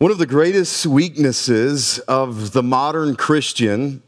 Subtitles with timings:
[0.00, 4.02] One of the greatest weaknesses of the modern Christian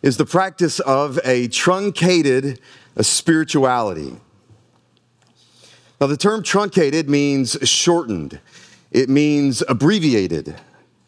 [0.00, 2.60] is the practice of a truncated
[3.00, 4.14] spirituality.
[6.00, 8.38] Now, the term truncated means shortened,
[8.92, 10.54] it means abbreviated,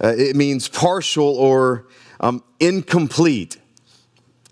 [0.02, 1.86] uh, it means partial or
[2.18, 3.58] um, incomplete.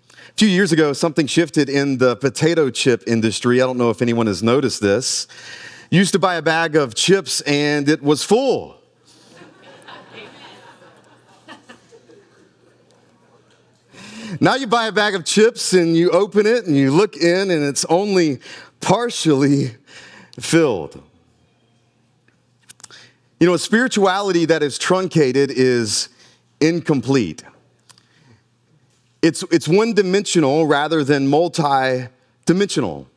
[0.07, 3.61] A few years ago, something shifted in the potato chip industry.
[3.61, 5.27] I don't know if anyone has noticed this.
[5.89, 8.74] Used to buy a bag of chips and it was full.
[14.39, 17.51] Now you buy a bag of chips and you open it and you look in
[17.51, 18.39] and it's only
[18.81, 19.75] partially
[20.39, 21.01] filled.
[23.39, 26.09] You know, a spirituality that is truncated is
[26.59, 27.43] incomplete.
[29.21, 32.07] It's, it's one dimensional rather than multi
[32.45, 33.07] dimensional.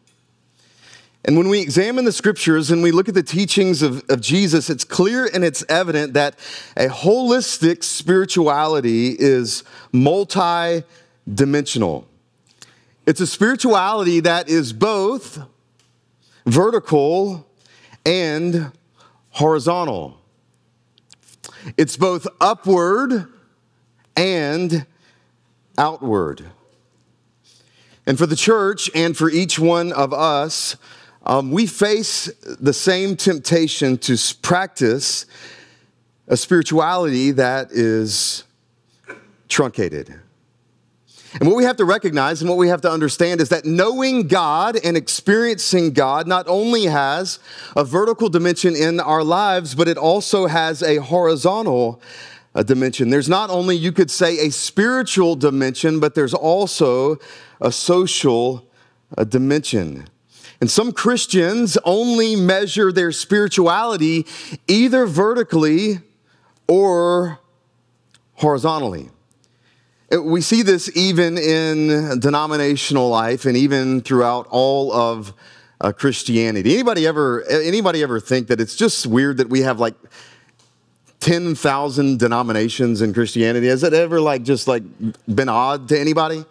[1.25, 4.71] And when we examine the scriptures and we look at the teachings of, of Jesus,
[4.71, 6.39] it's clear and it's evident that
[6.77, 10.85] a holistic spirituality is multi
[11.33, 12.07] dimensional.
[13.07, 15.39] It's a spirituality that is both
[16.47, 17.47] vertical
[18.05, 18.73] and
[19.31, 20.21] horizontal.
[21.77, 23.29] It's both upward
[24.17, 24.87] and
[25.77, 26.45] outward.
[28.07, 30.77] And for the church and for each one of us,
[31.25, 35.27] um, we face the same temptation to practice
[36.27, 38.45] a spirituality that is
[39.49, 40.21] truncated.
[41.41, 44.27] And what we have to recognize and what we have to understand is that knowing
[44.27, 47.39] God and experiencing God not only has
[47.77, 52.03] a vertical dimension in our lives, but it also has a horizontal
[52.55, 53.11] uh, dimension.
[53.11, 57.19] There's not only, you could say, a spiritual dimension, but there's also
[57.61, 58.69] a social
[59.17, 60.09] uh, dimension.
[60.61, 64.27] And some Christians only measure their spirituality
[64.67, 66.01] either vertically
[66.67, 67.39] or
[68.35, 69.11] horizontally.
[70.11, 75.35] We see this even in denominational life and even throughout all of
[75.81, 76.73] uh, Christianity.
[76.75, 79.95] Anybody ever anybody ever think that it's just weird that we have like
[81.21, 83.67] 10,000 denominations in Christianity?
[83.67, 84.83] Has it ever like just like
[85.27, 86.45] been odd to anybody?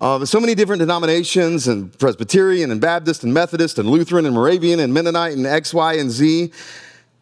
[0.00, 4.80] Uh, so many different denominations and Presbyterian and Baptist and Methodist and Lutheran and Moravian
[4.80, 6.52] and Mennonite and X, Y, and Z.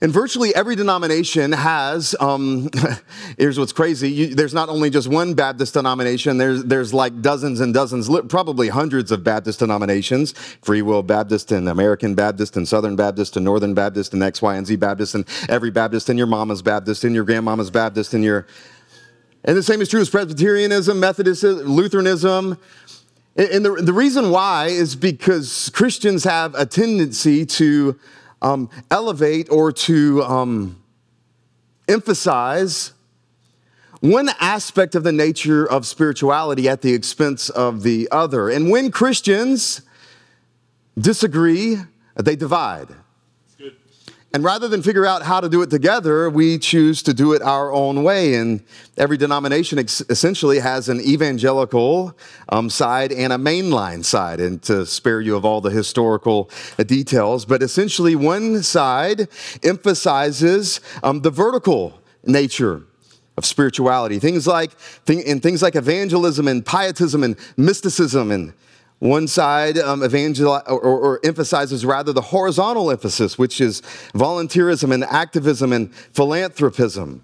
[0.00, 2.70] And virtually every denomination has, um,
[3.38, 7.58] here's what's crazy, you, there's not only just one Baptist denomination, there's, there's like dozens
[7.58, 10.32] and dozens, probably hundreds of Baptist denominations,
[10.62, 14.54] Free Will Baptist and American Baptist and Southern Baptist and Northern Baptist and X, Y,
[14.54, 18.22] and Z Baptist and every Baptist and your mama's Baptist and your grandmama's Baptist and
[18.22, 18.46] your,
[19.42, 22.56] and the same is true as Presbyterianism, Methodism, Lutheranism.
[23.36, 27.98] And the, the reason why is because Christians have a tendency to
[28.42, 30.82] um, elevate or to um,
[31.88, 32.92] emphasize
[34.00, 38.48] one aspect of the nature of spirituality at the expense of the other.
[38.48, 39.82] And when Christians
[40.96, 41.78] disagree,
[42.14, 42.88] they divide.
[44.34, 47.40] And rather than figure out how to do it together, we choose to do it
[47.40, 48.34] our own way.
[48.34, 48.62] And
[48.98, 52.14] every denomination ex- essentially has an evangelical
[52.50, 56.82] um, side and a mainline side, and to spare you of all the historical uh,
[56.82, 57.46] details.
[57.46, 59.28] But essentially, one side
[59.62, 62.82] emphasizes um, the vertical nature
[63.38, 64.18] of spirituality.
[64.18, 64.72] Things like,
[65.06, 68.52] thing, in things like evangelism and pietism and mysticism and
[68.98, 73.80] one side um, evangel- or, or, emphasizes rather the horizontal emphasis, which is
[74.12, 77.22] volunteerism and activism and philanthropism.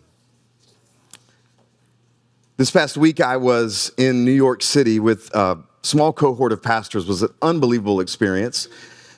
[2.57, 7.05] This past week, I was in New York City with a small cohort of pastors.
[7.05, 8.69] It was an unbelievable experience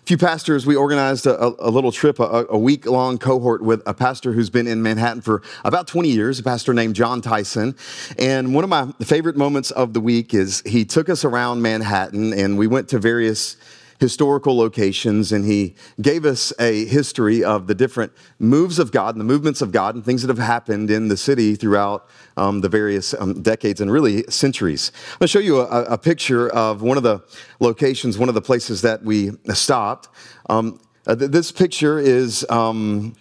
[0.06, 3.92] few pastors, we organized a, a little trip, a, a week long cohort with a
[3.92, 7.74] pastor who's been in Manhattan for about 20 years, a pastor named Jon Tyson.
[8.16, 12.32] And one of my favorite moments of the week is he took us around Manhattan
[12.32, 13.56] and we went to various
[13.98, 19.20] historical locations, and he gave us a history of the different moves of God and
[19.20, 22.68] the movements of God and things that have happened in the city throughout um, the
[22.68, 24.92] various um, decades and really centuries.
[24.94, 27.22] I'm going to show you a, a, picture of one of the
[27.60, 30.08] locations, one of the places that we stopped.
[30.48, 32.46] Um, uh, th- this picture is.
[32.50, 33.14] Um,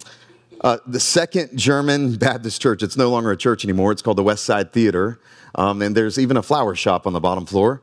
[0.62, 2.82] uh, the second German Baptist church.
[2.82, 3.92] It's no longer a church anymore.
[3.92, 5.20] It's called the West Side Theater.
[5.54, 7.82] Um, and there's even a flower shop on the bottom floor.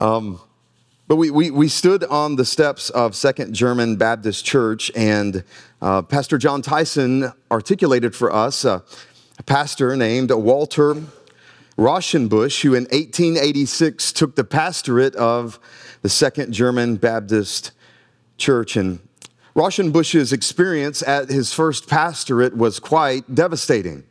[0.00, 0.40] Um,
[1.10, 5.42] but we, we, we stood on the steps of Second German Baptist Church, and
[5.82, 8.80] uh, Pastor Jon Tyson articulated for us a
[9.44, 10.94] pastor named Walter
[11.76, 15.58] Rauschenbusch, who in 1886 took the pastorate of
[16.02, 17.72] the Second German Baptist
[18.38, 18.76] Church.
[18.76, 19.00] And
[19.56, 24.04] Rauschenbusch's experience at his first pastorate was quite devastating.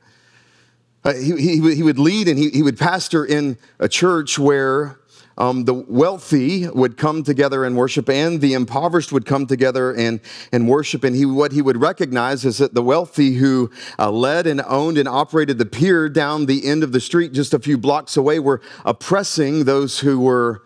[1.05, 4.99] Uh, he, he, he, would lead and he, he would pastor in a church where
[5.39, 10.19] um, the wealthy would come together and worship and the impoverished would come together and,
[10.51, 11.05] and worship.
[11.05, 14.97] And he, what he would recognize is that the wealthy who uh, led and owned
[14.97, 18.39] and operated the pier down the end of the street just a few blocks away
[18.39, 20.61] were oppressing those who were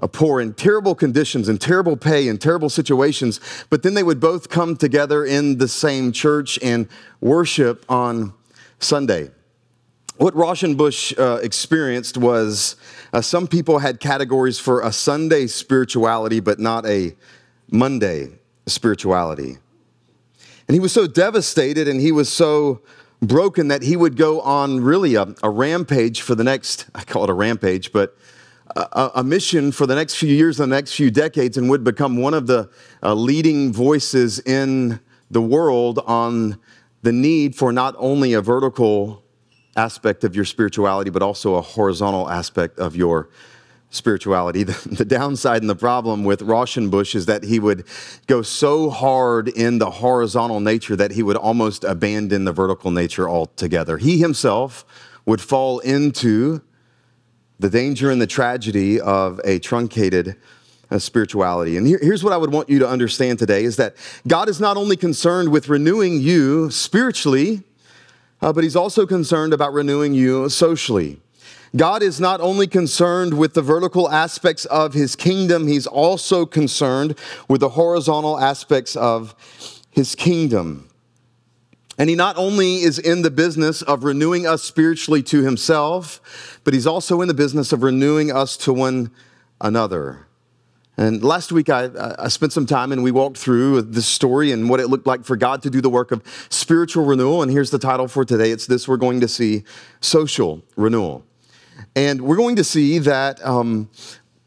[0.00, 3.38] uh, poor in terrible conditions and terrible pay and terrible situations.
[3.70, 6.88] But then they would both come together in the same church and
[7.20, 8.32] worship on
[8.80, 9.30] Sunday.
[10.20, 12.76] What Rauschenbusch uh, experienced was
[13.14, 17.16] uh, some people had categories for a Sunday spirituality, but not a
[17.70, 18.28] Monday
[18.66, 19.56] spirituality.
[20.68, 22.82] And he was so devastated and he was so
[23.22, 27.24] broken that he would go on really a, a rampage for the next, I call
[27.24, 28.14] it a rampage, but
[28.76, 32.18] a, a, mission for the next few years, the next few decades, and would become
[32.18, 32.68] one of the
[33.02, 35.00] uh, leading voices in
[35.30, 36.60] the world on
[37.00, 39.24] the need for not only a vertical
[39.80, 43.28] aspect of your spirituality, but also a horizontal aspect of your
[43.90, 44.64] spirituality.
[44.70, 47.84] The, the, downside and the problem with Rauschenbusch is that he would
[48.26, 53.28] go so hard in the horizontal nature that he would almost abandon the vertical nature
[53.28, 53.96] altogether.
[53.96, 54.84] He himself
[55.24, 56.60] would fall into
[57.58, 60.36] the danger and the tragedy of a truncated
[60.90, 61.76] uh, spirituality.
[61.76, 64.60] And here, here's what I would want you to understand today is that God is
[64.60, 67.64] not only concerned with renewing you spiritually,
[68.42, 71.20] uh, but he's also concerned about renewing you socially.
[71.76, 77.16] God is not only concerned with the vertical aspects of his kingdom, he's also concerned
[77.48, 79.34] with the horizontal aspects of
[79.90, 80.88] his kingdom.
[81.96, 86.74] And he not only is in the business of renewing us spiritually to himself, but
[86.74, 89.10] he's also in the business of renewing us to one
[89.60, 90.26] another.
[91.00, 91.88] And last week, I,
[92.18, 95.24] I, spent some time and we walked through the story and what it looked like
[95.24, 97.40] for God to do the work of spiritual renewal.
[97.40, 99.64] And here's the title for today it's this we're going to see
[100.02, 101.24] social renewal.
[101.96, 103.88] And we're going to see that um,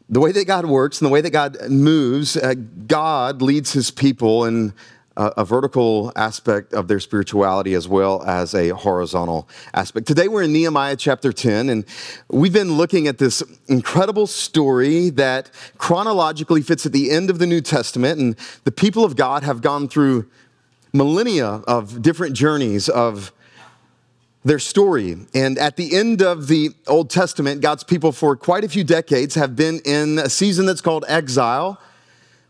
[0.08, 2.54] the way that God works and the way that God moves, uh,
[2.86, 4.74] God leads his people in
[5.16, 10.06] a, vertical aspect of their spirituality as well as a horizontal aspect.
[10.06, 11.84] Today we're in Nehemiah chapter 10, and
[12.28, 17.46] we've been looking at this incredible story that chronologically fits at the end of the
[17.46, 20.28] New Testament, and the people of God have gone through
[20.92, 23.32] millennia of different journeys of
[24.44, 25.16] their story.
[25.34, 29.34] And at the end of the Old Testament, God's people for quite a few decades
[29.36, 31.80] have been in a season that's called exile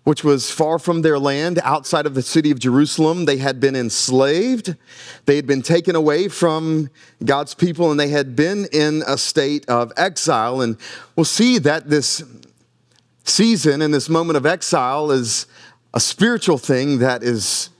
[0.05, 3.25] which was far from their land, outside of the city of Jerusalem.
[3.25, 4.77] They had been enslaved.
[5.25, 6.91] They had been taken away from
[7.25, 10.61] God's people, and they had been in a state of exile.
[10.61, 10.77] And
[11.17, 12.23] we'll see that this
[13.25, 15.47] season and this moment of exile is
[15.95, 17.71] a spiritual thing that is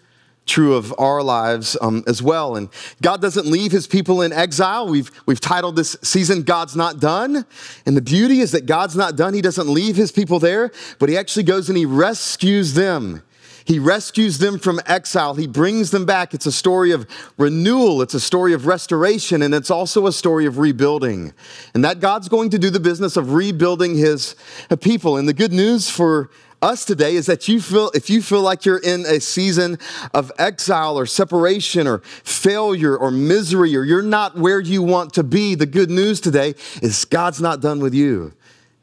[0.47, 2.57] true of our lives um, as well.
[2.57, 2.69] And
[3.03, 4.89] God doesn't leave his people in exile.
[4.89, 7.47] We've, we've titled this season, God's Not Done.
[7.87, 9.35] And the beauty is that God's not done.
[9.35, 13.23] He doesn't leave his people there, but he actually goes and he rescues them.
[13.67, 15.35] He rescues them from exile.
[15.35, 16.35] He brings them back.
[16.35, 17.09] It's a story of
[17.39, 18.03] renewal.
[18.03, 19.41] It's a story of restoration.
[19.41, 21.33] And it's also a story of rebuilding.
[21.73, 24.37] And that God's going to do the business of rebuilding his
[24.83, 25.17] people.
[25.17, 26.29] And the good news for
[26.65, 29.79] us today is that you feel if you feel like you're in a season
[30.15, 35.23] of exile or separation or failure or misery or you're not where you want to
[35.23, 38.33] be the good news today is god's not done with you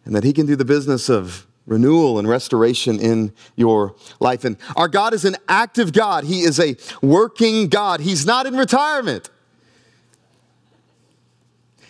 [0.05, 4.43] and that he can do the business of renewal and restoration in your life.
[4.43, 6.23] And our god is an active god.
[6.23, 8.01] He is a working god.
[8.01, 9.29] He's not in retirement.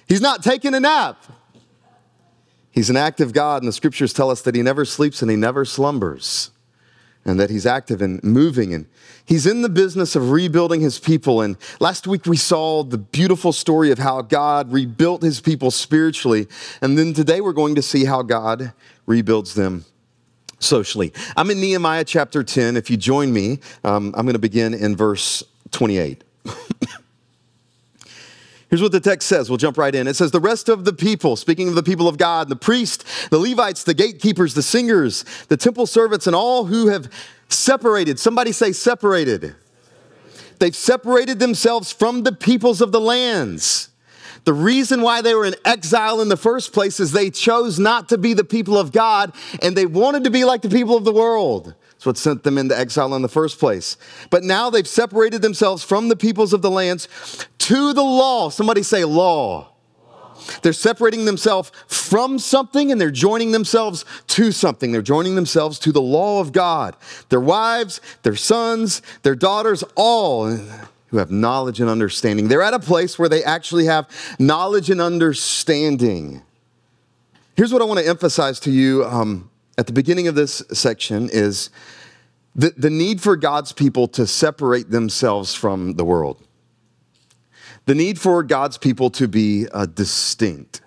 [0.07, 1.23] He's not taking a nap
[2.71, 5.37] He's an active God, and the scriptures tell us that he never sleeps and he
[5.37, 6.51] never slumbers,
[7.25, 8.73] and that he's active and moving.
[8.73, 8.87] And
[9.25, 11.41] he's in the business of rebuilding his people.
[11.41, 16.47] And last week we saw the beautiful story of how God rebuilt his people spiritually.
[16.81, 18.71] And then today we're going to see how God
[19.05, 19.85] rebuilds them
[20.59, 21.11] socially.
[21.35, 22.77] I'm in Nehemiah chapter 10.
[22.77, 26.23] If you join me, um, I'm going to begin in verse 28.
[28.71, 29.49] Here's what the text says.
[29.49, 30.07] We'll jump right in.
[30.07, 33.27] It says, The rest of the people, speaking of the people of God, the priests,
[33.27, 37.11] the Levites, the gatekeepers, the singers, the temple servants, and all who have
[37.49, 38.17] separated.
[38.17, 39.57] Somebody say, separated.
[40.59, 43.89] They've separated themselves from the peoples of the lands.
[44.45, 48.07] The reason why they were in exile in the first place is they chose not
[48.09, 51.03] to be the people of God and they wanted to be like the people of
[51.03, 51.75] the world.
[52.01, 53.95] That's what sent them into exile in the first place.
[54.31, 57.07] But now they've separated themselves from the peoples of the lands
[57.59, 58.49] to the law.
[58.49, 59.67] Somebody say law.
[60.07, 60.35] law.
[60.63, 64.91] They're separating themselves from something and they're joining themselves to something.
[64.91, 66.95] They're joining themselves to the law of God.
[67.29, 72.47] Their wives, their sons, their daughters, all who have knowledge and understanding.
[72.47, 76.41] They're at a place where they actually have knowledge and understanding.
[77.55, 79.50] Here's what I want to emphasize to you um,
[79.81, 81.71] at the beginning of this section is
[82.53, 86.39] the, the need for God's people to separate themselves from the world.
[87.87, 90.81] The need for God's people to be uh, distinct.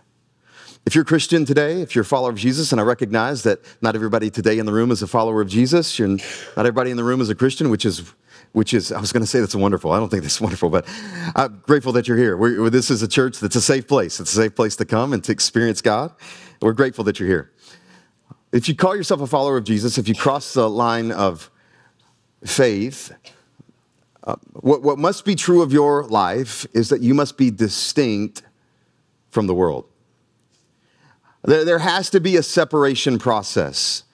[0.87, 3.63] If you're a Christian today, if you're a follower of Jesus, and I recognize that
[3.83, 6.21] not everybody today in the room is a follower of Jesus, you're, not
[6.59, 8.13] everybody in the room is a Christian, which is,
[8.53, 9.91] which is, I was going to say that's wonderful.
[9.91, 10.87] I don't think that's wonderful, but
[11.35, 12.37] I'm grateful that you're here.
[12.37, 14.21] We're, this is a church that's a safe place.
[14.21, 16.13] It's a safe place to come and to experience God.
[16.63, 17.51] We're grateful that you're here.
[18.55, 21.51] If you call yourself a follower of Jesus, if you cross the line of
[22.45, 23.13] faith,
[24.23, 28.45] uh, what, what must be true of your life is that you must be distinct
[29.31, 29.87] from the world.
[31.43, 34.05] There, there has to be a separation process.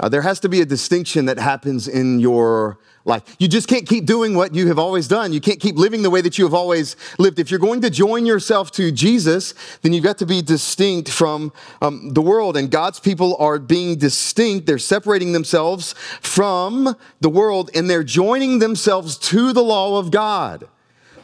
[0.00, 3.36] Uh, there has to be a distinction that happens in your life.
[3.38, 5.32] You just can't keep doing what you have always done.
[5.32, 7.38] You can't keep living the way that you have always lived.
[7.38, 11.52] If you're going to join yourself to Jesus, then you've got to be distinct from
[11.80, 12.56] um, the world.
[12.56, 14.66] And God's people are being distinct.
[14.66, 20.68] They're separating themselves from the world and they're joining themselves to the law of God.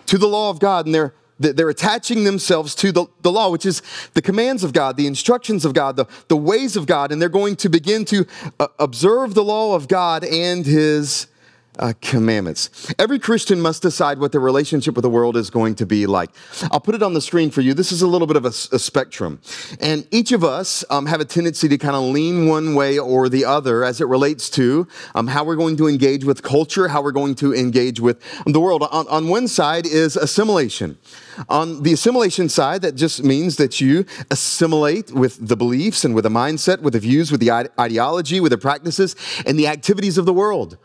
[0.06, 0.86] To the law of God.
[0.86, 3.82] And they're they're attaching themselves to the, the law, which is
[4.14, 7.28] the commands of God, the instructions of God, the, the ways of God, and they're
[7.28, 8.26] going to begin to
[8.58, 11.26] uh, observe the law of God and His
[11.78, 12.92] uh, commandments.
[12.98, 16.30] Every Christian must decide what their relationship with the world is going to be like.
[16.70, 17.74] I'll put it on the screen for you.
[17.74, 19.40] This is a little bit of a, a spectrum.
[19.80, 23.28] And each of us um, have a tendency to kind of lean one way or
[23.28, 27.02] the other as it relates to um, how we're going to engage with culture, how
[27.02, 28.82] we're going to engage with the world.
[28.90, 30.98] On, on one side is assimilation.
[31.48, 36.24] On the assimilation side, that just means that you assimilate with the beliefs and with
[36.24, 39.14] the mindset, with the views, with the ideology, with the practices,
[39.44, 40.78] and the activities of the world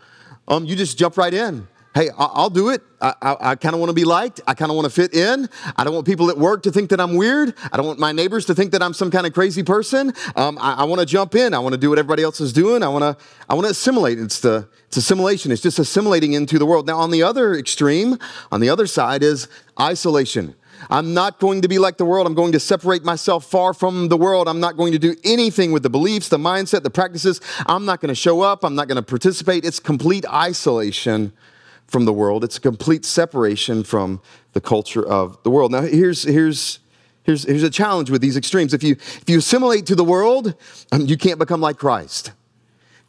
[0.51, 1.67] um, you just jump right in.
[1.93, 2.81] Hey, I'll do it.
[3.01, 4.39] I, I, I kind of want to be liked.
[4.47, 5.49] I kind of want to fit in.
[5.75, 7.53] I don't want people at work to think that I'm weird.
[7.71, 10.13] I don't want my neighbors to think that I'm some kind of crazy person.
[10.37, 11.53] Um, I, I want to jump in.
[11.53, 12.81] I want to do what everybody else is doing.
[12.81, 14.19] I want to I want to assimilate.
[14.19, 15.51] It's the it's assimilation.
[15.51, 16.87] It's just assimilating into the world.
[16.87, 18.17] Now, on the other extreme,
[18.53, 20.55] on the other side, is isolation.
[20.91, 22.27] I'm not going to be like the world.
[22.27, 24.49] I'm going to separate myself far from the world.
[24.49, 27.39] I'm not going to do anything with the beliefs, the mindset, the practices.
[27.65, 28.65] I'm not going to show up.
[28.65, 29.63] I'm not going to participate.
[29.63, 31.31] It's complete isolation
[31.87, 32.43] from the world.
[32.43, 34.21] It's a complete separation from
[34.51, 35.71] the culture of the world.
[35.71, 36.79] Now, here's, here's,
[37.23, 38.73] here's, here's a challenge with these extremes.
[38.73, 40.55] If you, if you assimilate to the world,
[40.91, 42.33] um, you can't become like Christ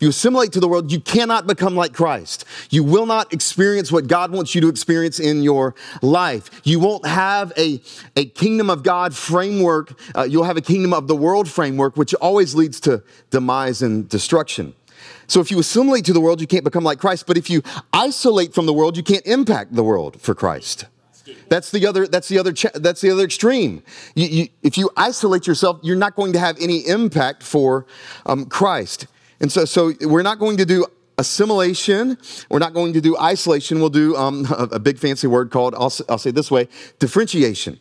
[0.03, 2.45] you assimilate to the world, you cannot become like Christ.
[2.71, 6.51] You will not experience what God wants you to experience in your life.
[6.65, 7.81] You won't have a,
[8.17, 9.97] a kingdom of God framework.
[10.17, 14.09] Uh, you'll have a kingdom of the world framework, which always leads to demise and
[14.09, 14.75] destruction.
[15.29, 17.27] So if you assimilate to the world, you can't become like Christ.
[17.29, 20.87] But if you isolate from the world, you can't impact the world for Christ.
[21.49, 22.09] That's the other.
[22.09, 22.53] That's the other.
[22.75, 23.83] That's the other extreme.
[24.17, 27.87] You, you, if you isolate yourself, you're not going to have any impact for
[28.27, 29.07] um, Christ.
[29.43, 30.87] And so, so we're not going to do
[31.19, 32.17] assimilation.
[32.49, 33.81] We're not going to do isolation.
[33.81, 36.69] We'll do um, a, big fancy word called, I'll, I'll say this way,
[36.99, 37.79] differentiation.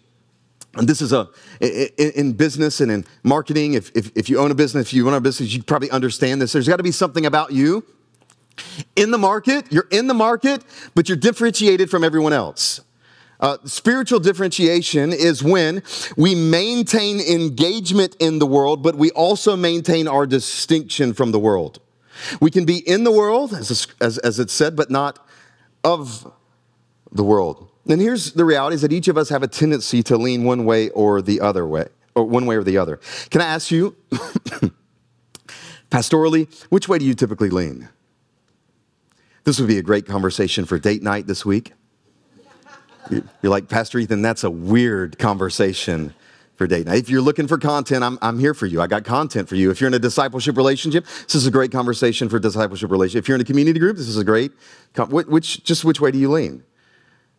[0.76, 4.52] And this is a, in, in business and in marketing, if, if, if you own
[4.52, 6.54] a business, if you own a business, you probably understand this.
[6.54, 7.86] There's got to be something about you
[8.96, 9.72] in the market.
[9.72, 10.64] You're in the market,
[10.96, 12.82] but you're differentiated from everyone else.
[13.42, 15.82] Uh, spiritual differentiation is when
[16.16, 21.80] we maintain engagement in the world, but we also maintain our distinction from the world.
[22.40, 25.26] We can be in the world, as, as, as it's said, but not
[25.84, 26.32] of
[27.12, 27.68] the world.
[27.88, 30.66] And here's the reality is that each of us have a tendency to lean one
[30.66, 33.00] way or the other way, or one way or the other.
[33.32, 33.96] Can I ask you,
[35.90, 37.90] pastorally, which way do you typically lean?
[39.46, 41.74] This would be a great conversation for date night this week.
[43.10, 46.14] You're like, Pastor Ethan, that's a weird conversation
[46.56, 47.00] for date night.
[47.00, 48.82] If you're looking for content, I'm, I'm here for you.
[48.82, 49.72] I got content for you.
[49.72, 53.24] If you're in a discipleship relationship, this is a great conversation for discipleship relationship.
[53.24, 54.52] If you're in a community group, this is a great,
[55.10, 56.64] which, just which way do you lean?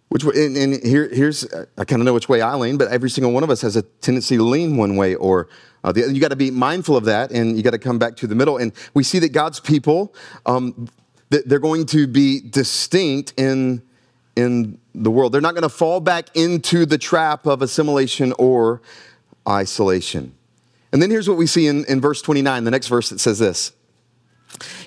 [0.08, 1.46] Which way, and, and here, here's,
[1.78, 3.76] I kind of know which way I lean, but every single one of us has
[3.76, 5.48] a tendency to lean one way or
[5.84, 8.16] uh, the, you got to be mindful of that and you got to come back
[8.16, 8.56] to the middle.
[8.56, 10.14] And we see that God's people,
[10.46, 10.88] um,
[11.30, 13.82] they're going to be distinct in
[14.36, 15.32] in the world.
[15.32, 18.80] They're not going to fall back into the trap of assimilation or
[19.48, 20.34] isolation.
[20.92, 23.38] And then here's what we see in, in verse 29, the next verse that says
[23.38, 23.72] this.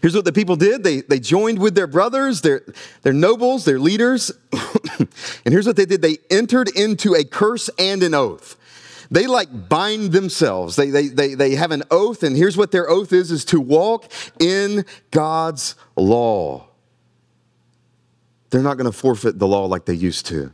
[0.01, 0.83] Here's what the people did.
[0.83, 2.63] They, they joined with their brothers, their,
[3.01, 4.31] their nobles, their leaders.
[4.99, 5.09] and
[5.45, 6.01] here's what they did.
[6.01, 8.55] They entered into a curse and an oath.
[9.09, 10.75] they like bind themselves.
[10.75, 13.59] They, they, they, they have an oath, and here's what their oath is, is to
[13.59, 16.64] walk in God's law.
[18.55, 20.49] They're not going to forfeit the law like they used to.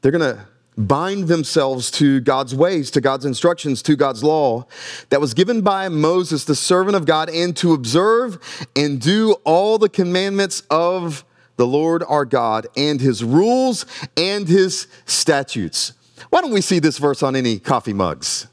[0.00, 4.66] They're going to bind themselves to God's ways, to God's instructions, to God's law
[5.10, 9.78] that was given by Moses, the servant of God, and to observe and do all
[9.78, 15.92] the commandments of the Lord our God and his rules and his statutes.
[16.30, 18.48] Why don't we see this verse on any coffee mugs?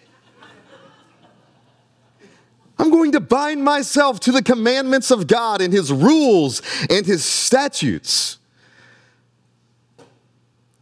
[2.77, 7.23] I'm going to bind myself to the commandments of God and his rules and his
[7.23, 8.39] statutes.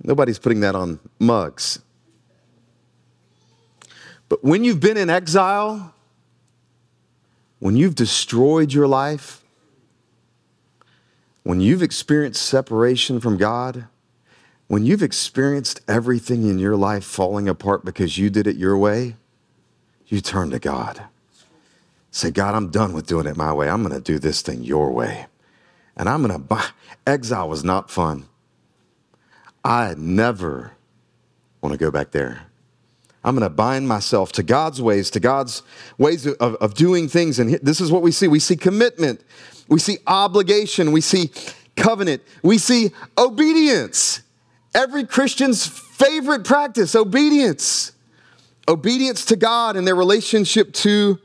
[0.04, 1.80] Nobody's putting that on mugs.
[4.30, 5.94] But when you've been in exile,
[7.60, 9.44] when you've destroyed your life,
[11.44, 13.86] when you've experienced separation from God,
[14.68, 19.18] when you've experienced everything in your life falling apart because you did it your way,
[20.08, 21.04] you turn to God.
[22.12, 23.70] Say, God, I'm done with doing it my way.
[23.70, 25.28] I'm going to do this thing your way.
[25.96, 26.66] And I'm going to buy.
[27.08, 28.26] Exile was not fun.
[29.64, 30.74] I never
[31.62, 32.44] want to go back there.
[33.24, 35.62] I'm going to bind myself to God's ways, to God's
[35.98, 37.40] ways of, of doing things.
[37.40, 39.24] And this is what we see we see commitment,
[39.68, 41.32] we see obligation, we see
[41.76, 44.22] covenant, we see obedience.
[44.74, 47.92] Every Christian's favorite practice obedience.
[48.68, 51.20] Obedience to God and their relationship to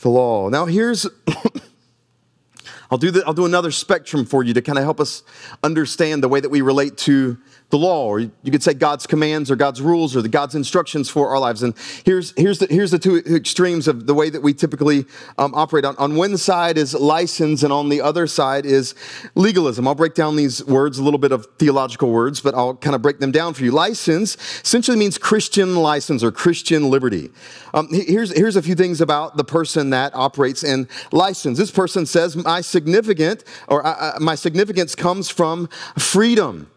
[0.00, 0.48] the law.
[0.48, 1.06] Now, here's
[2.90, 5.22] I'll do, the, I'll do another spectrum for you to kind of help us
[5.62, 7.36] understand the way that we relate to
[7.70, 11.10] the law, or you could say God's commands or God's rules or the God's instructions
[11.10, 11.62] for our lives.
[11.62, 15.04] And here's, here's, the, here's the two extremes of the way that we typically
[15.36, 15.84] um, operate.
[15.84, 18.94] On, on one side is license, and on the other side is
[19.34, 19.86] legalism.
[19.86, 23.02] I'll break down these words, a little bit of theological words, but I'll kind of
[23.02, 23.70] break them down for you.
[23.70, 27.30] License essentially means Christian license or Christian liberty.
[27.74, 31.58] Um, here's, here's a few things about the person that operates in license.
[31.58, 33.82] This person says, My significant or
[34.20, 36.70] my significance comes from freedom.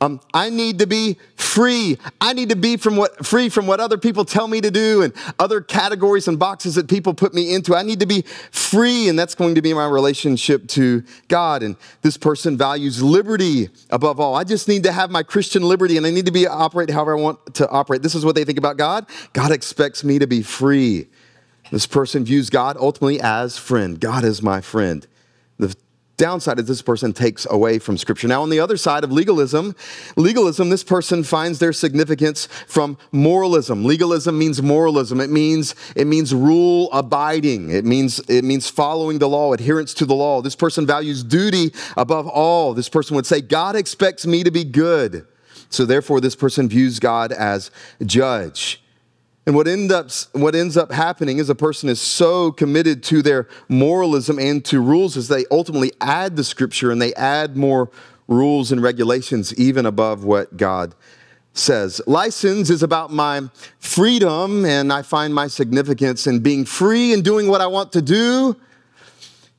[0.00, 1.98] Um, I need to be free.
[2.20, 5.02] I need to be from what, free from what other people tell me to do
[5.02, 7.74] and other categories and boxes that people put me into.
[7.74, 11.64] I need to be free, and that's going to be my relationship to God.
[11.64, 14.36] And this person values liberty above all.
[14.36, 17.18] I just need to have my Christian liberty, and I need to be operate however
[17.18, 18.02] I want to operate.
[18.02, 19.04] This is what they think about God.
[19.32, 21.08] God expects me to be free.
[21.72, 23.98] This person views God ultimately as friend.
[23.98, 25.06] God is my friend.
[26.18, 28.26] Downside is this person takes away from scripture.
[28.26, 29.74] Now, on the other side of legalism,
[30.16, 33.84] legalism, this person finds their significance from moralism.
[33.84, 35.20] Legalism means moralism.
[35.20, 37.70] It means it means rule abiding.
[37.70, 40.42] It means it means following the law, adherence to the law.
[40.42, 42.74] This person values duty above all.
[42.74, 45.24] This person would say, God expects me to be good.
[45.70, 47.70] So therefore, this person views God as
[48.04, 48.82] judge.
[49.48, 53.22] And what, end up, what ends up happening is a person is so committed to
[53.22, 57.90] their moralism and to rules as they ultimately add the scripture and they add more
[58.26, 60.94] rules and regulations even above what God
[61.54, 61.98] says.
[62.06, 63.40] License is about my
[63.78, 68.02] freedom, and I find my significance in being free and doing what I want to
[68.02, 68.54] do.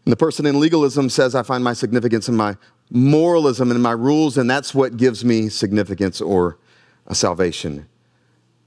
[0.06, 2.58] And the person in legalism says, I find my significance in my
[2.91, 6.60] moralism and my rules, and that's what gives me significance or
[7.08, 7.88] a salvation.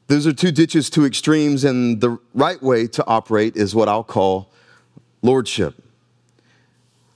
[0.09, 4.05] Those are two ditches, two extremes, and the right way to operate is what I'll
[4.05, 4.51] call
[5.23, 5.75] lordship.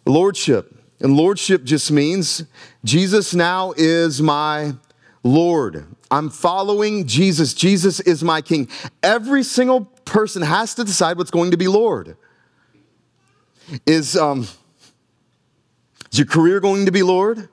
[0.06, 0.72] Lordship.
[1.00, 2.44] And lordship just means
[2.84, 4.74] Jesus now is my
[5.22, 5.84] Lord.
[6.10, 7.52] I'm following Jesus.
[7.52, 8.68] Jesus is my king.
[9.02, 12.16] Every single person has to decide what's going to be Lord.
[13.84, 14.46] Is, um,
[16.12, 17.48] is your career going to be Lord?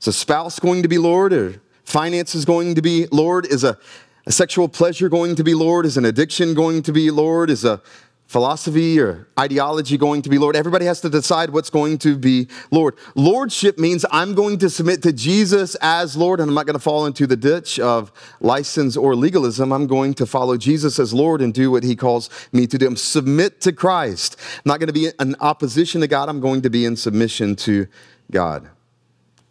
[0.00, 1.32] Is a spouse going to be Lord?
[1.32, 3.46] Or finances going to be Lord?
[3.46, 3.78] Is a
[4.26, 5.86] a sexual pleasure going to be Lord?
[5.86, 7.50] Is an addiction going to be Lord?
[7.50, 7.80] Is a
[8.26, 10.54] philosophy or ideology going to be Lord?
[10.54, 12.96] Everybody has to decide what's going to be Lord.
[13.14, 16.82] Lordship means I'm going to submit to Jesus as Lord, and I'm not going to
[16.82, 19.72] fall into the ditch of license or legalism.
[19.72, 22.86] I'm going to follow Jesus as Lord and do what he calls me to do.
[22.86, 24.36] I'm submit to Christ.
[24.56, 26.28] I'm not going to be in opposition to God.
[26.28, 27.86] I'm going to be in submission to
[28.30, 28.68] God.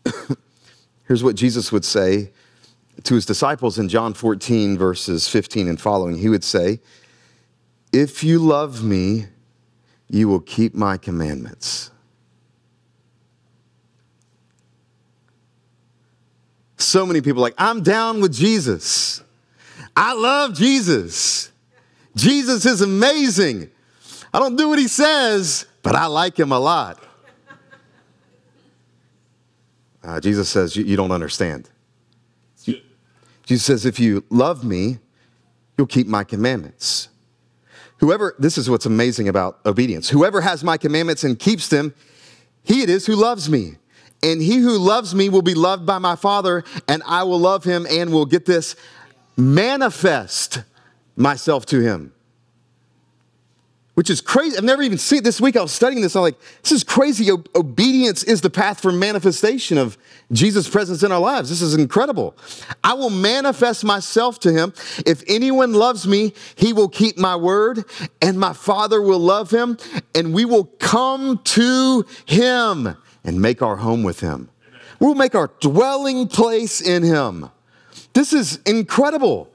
[1.07, 2.31] Here's what Jesus would say
[3.03, 6.79] to his disciples in John 14, verses 15 and following, he would say,
[7.91, 9.27] If you love me,
[10.09, 11.91] you will keep my commandments.
[16.77, 19.21] So many people like, I'm down with Jesus.
[19.95, 21.51] I love Jesus.
[22.15, 23.69] Jesus is amazing.
[24.33, 27.03] I don't do what he says, but I like him a lot.
[30.01, 31.69] Uh, Jesus says, you, you don't understand.
[33.49, 34.99] Jesus says, If you love me,
[35.75, 37.09] you'll keep my commandments.
[37.97, 40.07] Whoever, this is what's amazing about obedience.
[40.07, 41.95] Whoever has my commandments and keeps them,
[42.61, 43.77] he it is who loves me.
[44.21, 47.63] And he who loves me will be loved by my Father, and I will love
[47.63, 48.75] him and will get this
[49.35, 50.61] manifest
[51.15, 52.13] myself to him
[53.99, 54.57] which is crazy.
[54.57, 55.23] I've never even seen it.
[55.25, 56.15] This week I was studying this.
[56.15, 57.29] I'm like, this is crazy.
[57.33, 59.97] O- obedience is the path for manifestation of
[60.31, 61.49] Jesus' presence in our lives.
[61.49, 62.33] This is incredible.
[62.81, 64.71] I will manifest myself to him.
[65.05, 67.83] If anyone loves me, he will keep my word,
[68.21, 69.77] and my Father will love him,
[70.15, 74.49] and we will come to him and make our home with him.
[75.01, 77.49] We'll make our dwelling place in him.
[78.13, 79.49] This is incredible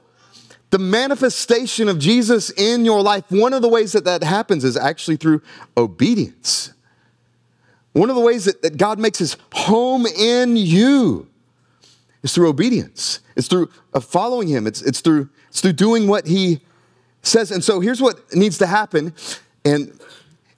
[0.71, 4.75] the manifestation of Jesus in your life, one of the ways that that happens is
[4.75, 5.41] actually through
[5.77, 6.73] obedience.
[7.93, 11.29] One of the ways that, that God makes his home in you
[12.23, 13.21] is through obedience.
[13.35, 14.67] It's through uh, following him.
[14.67, 16.59] It's, it's, through, it's through doing what he
[17.21, 17.51] says.
[17.51, 19.13] And so here's what needs to happen.
[19.63, 19.97] And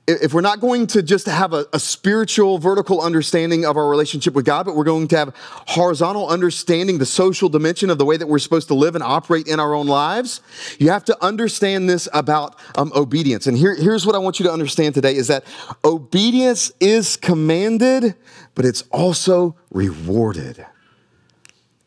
[0.08, 4.34] if we're not going to just have a, a, spiritual vertical understanding of our relationship
[4.34, 5.36] with God, but we're going to have
[5.68, 9.48] horizontal understanding, the social dimension of the way that we're supposed to live and operate
[9.48, 10.40] in our own lives,
[10.80, 13.48] you have to understand this about um, obedience.
[13.48, 15.44] And here, here's what I want you to understand today is that
[15.84, 18.16] obedience is commanded,
[18.56, 20.66] but it's also rewarded.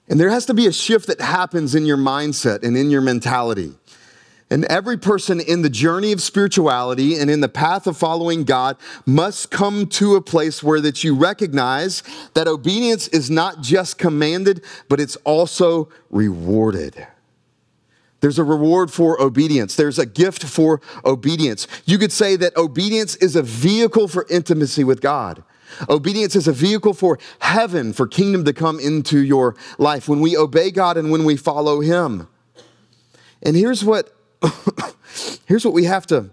[0.09, 3.01] And there has to be a shift that happens in your mindset and in your
[3.01, 3.73] mentality.
[4.51, 8.77] And every person in the journey of spirituality and in the path of following God
[9.07, 12.03] must come to a place where that you recognize
[12.35, 17.07] that obedience is not just commanded, but it's also rewarded.
[18.21, 19.77] There's a reward for obedience.
[19.77, 21.69] There's a gift for obedience.
[21.87, 25.45] You could say that obedience is a vehicle for intimacy with God.
[25.89, 30.37] Obedience is a vehicle for heaven, for kingdom to come into your life when we
[30.37, 32.27] obey God and when we follow Him.
[33.43, 34.13] And here's what
[35.47, 36.31] here's what we have to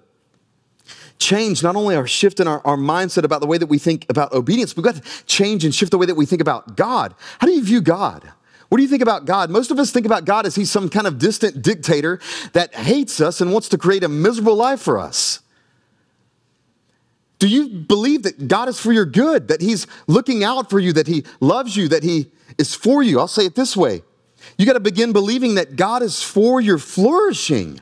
[1.20, 4.06] change not only our shift in our, our mindset about the way that we think
[4.10, 7.16] about obedience, we've got to change and shift the way that we think about God.
[7.40, 8.32] How do you view God?
[8.70, 9.50] What do you think about God?
[9.50, 12.20] Most of us think about God as he's some kind of distant dictator
[12.54, 15.40] that hates us and wants to create a miserable life for us.
[17.40, 20.92] Do you believe that God is for your good, that he's looking out for you,
[20.94, 23.20] that he loves you, that he is for you?
[23.20, 24.02] I'll say it this way.
[24.58, 27.80] You got to begin believing that God is for your flourishing.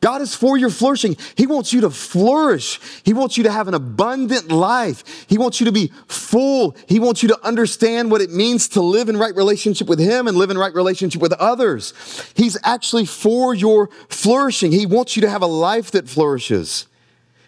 [0.00, 1.16] God is for your flourishing.
[1.36, 2.78] He wants you to flourish.
[3.04, 5.26] He wants you to have an abundant life.
[5.28, 6.76] He wants you to be full.
[6.86, 10.28] He wants you to understand what it means to live in right relationship with Him
[10.28, 11.94] and live in right relationship with others.
[12.34, 14.70] He's actually for your flourishing.
[14.70, 16.86] He wants you to have a life that flourishes.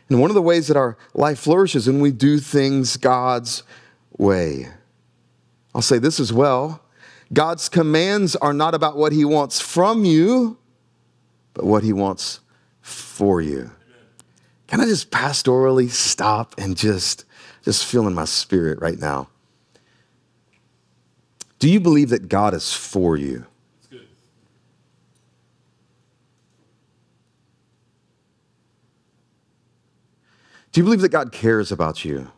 [0.08, 3.62] And one of the ways that our life flourishes when we do things God's
[4.18, 4.66] way.
[5.72, 6.82] I'll say this as well
[7.32, 10.58] God's commands are not about what He wants from you
[11.60, 12.40] but what he wants
[12.80, 13.70] for you.
[14.66, 17.26] Can I just pastorally stop and just
[17.62, 19.28] just feel in my spirit right now?
[21.58, 23.44] Do you believe that God is for you?
[23.90, 23.98] Do
[30.80, 32.20] you believe that God cares about you?
[32.20, 32.30] Do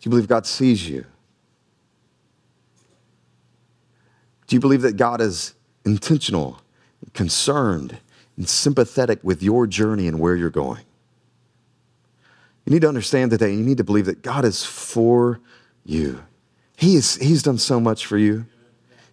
[0.00, 1.04] you believe God sees you?
[4.46, 5.52] Do you believe that God is
[5.84, 6.63] intentional
[7.14, 7.98] concerned
[8.36, 10.82] and sympathetic with your journey and where you're going.
[12.64, 15.40] You need to understand today, you need to believe that God is for
[15.84, 16.22] you.
[16.76, 18.46] He is, he's done so much for you.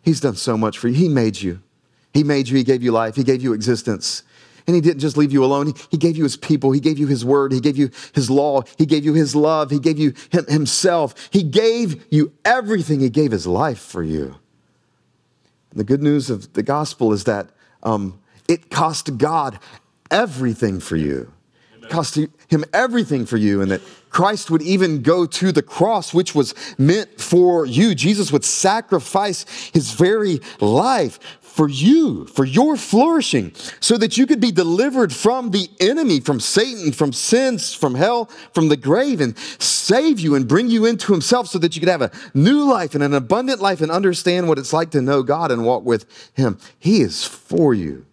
[0.02, 0.96] He's done so much for you.
[0.96, 1.62] He made you.
[2.14, 2.58] He made you.
[2.58, 3.16] He gave you life.
[3.16, 4.24] He gave you existence.
[4.66, 5.68] And He didn't just leave you alone.
[5.68, 6.72] He, he gave you His people.
[6.72, 7.52] He gave you His word.
[7.52, 8.64] He gave you His law.
[8.78, 9.70] He gave you His love.
[9.70, 11.30] He gave you him, Himself.
[11.32, 13.00] He gave you everything.
[13.00, 14.36] He gave His life for you.
[15.72, 17.50] And the good news of the gospel is that
[17.84, 19.60] um, it cost God
[20.10, 21.32] everything for you.
[21.82, 26.14] It cost him everything for you, and that Christ would even go to the cross,
[26.14, 27.96] which was meant for you.
[27.96, 34.40] Jesus would sacrifice his very life for you, for your flourishing, so that you could
[34.40, 39.38] be delivered from the enemy, from Satan, from sins, from hell, from the grave, and
[39.60, 42.96] save you and bring you into himself so that you could have a new life
[42.96, 46.06] and an abundant life and understand what it's like to know God and walk with
[46.34, 46.58] him.
[46.80, 48.06] He is for you.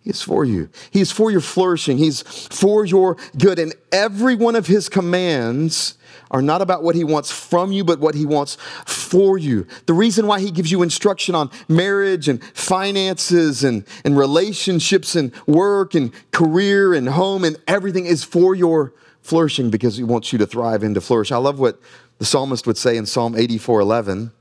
[0.00, 0.68] He is for you.
[0.90, 1.98] He is for your flourishing.
[1.98, 3.58] He's for your good.
[3.58, 5.96] And every one of his commands
[6.32, 9.66] are not about what he wants from you, but what he wants for you.
[9.86, 15.32] The reason why he gives you instruction on marriage and finances and, and relationships and
[15.46, 20.38] work and career and home and everything is for your flourishing because he wants you
[20.38, 21.30] to thrive and to flourish.
[21.30, 21.78] I love what
[22.18, 24.32] the psalmist would say in Psalm 84 11.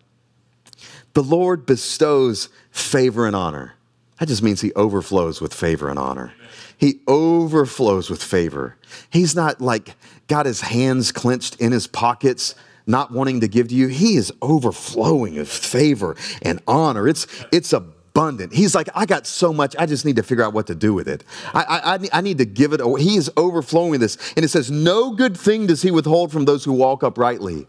[1.13, 3.75] The Lord bestows favor and honor.
[4.19, 6.33] That just means he overflows with favor and honor.
[6.81, 8.75] He overflows with favor.
[9.11, 9.95] He's not like
[10.27, 12.55] got his hands clenched in his pockets,
[12.87, 13.87] not wanting to give to you.
[13.87, 17.07] He is overflowing with favor and honor.
[17.07, 18.51] It's, it's abundant.
[18.51, 20.91] He's like, I got so much, I just need to figure out what to do
[20.91, 21.23] with it.
[21.53, 23.03] I, I, I need to give it away.
[23.03, 24.17] He is overflowing this.
[24.35, 27.67] And it says, No good thing does he withhold from those who walk uprightly.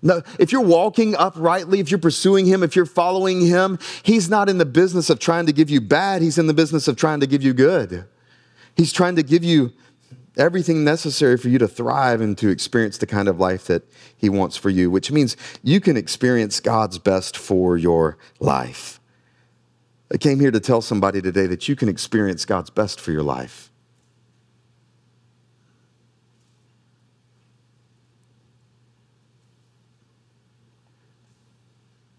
[0.00, 4.48] No, if you're walking uprightly, if you're pursuing Him, if you're following Him, He's not
[4.48, 6.22] in the business of trying to give you bad.
[6.22, 8.06] He's in the business of trying to give you good.
[8.76, 9.72] He's trying to give you
[10.36, 13.82] everything necessary for you to thrive and to experience the kind of life that
[14.16, 19.00] He wants for you, which means you can experience God's best for your life.
[20.12, 23.22] I came here to tell somebody today that you can experience God's best for your
[23.22, 23.70] life.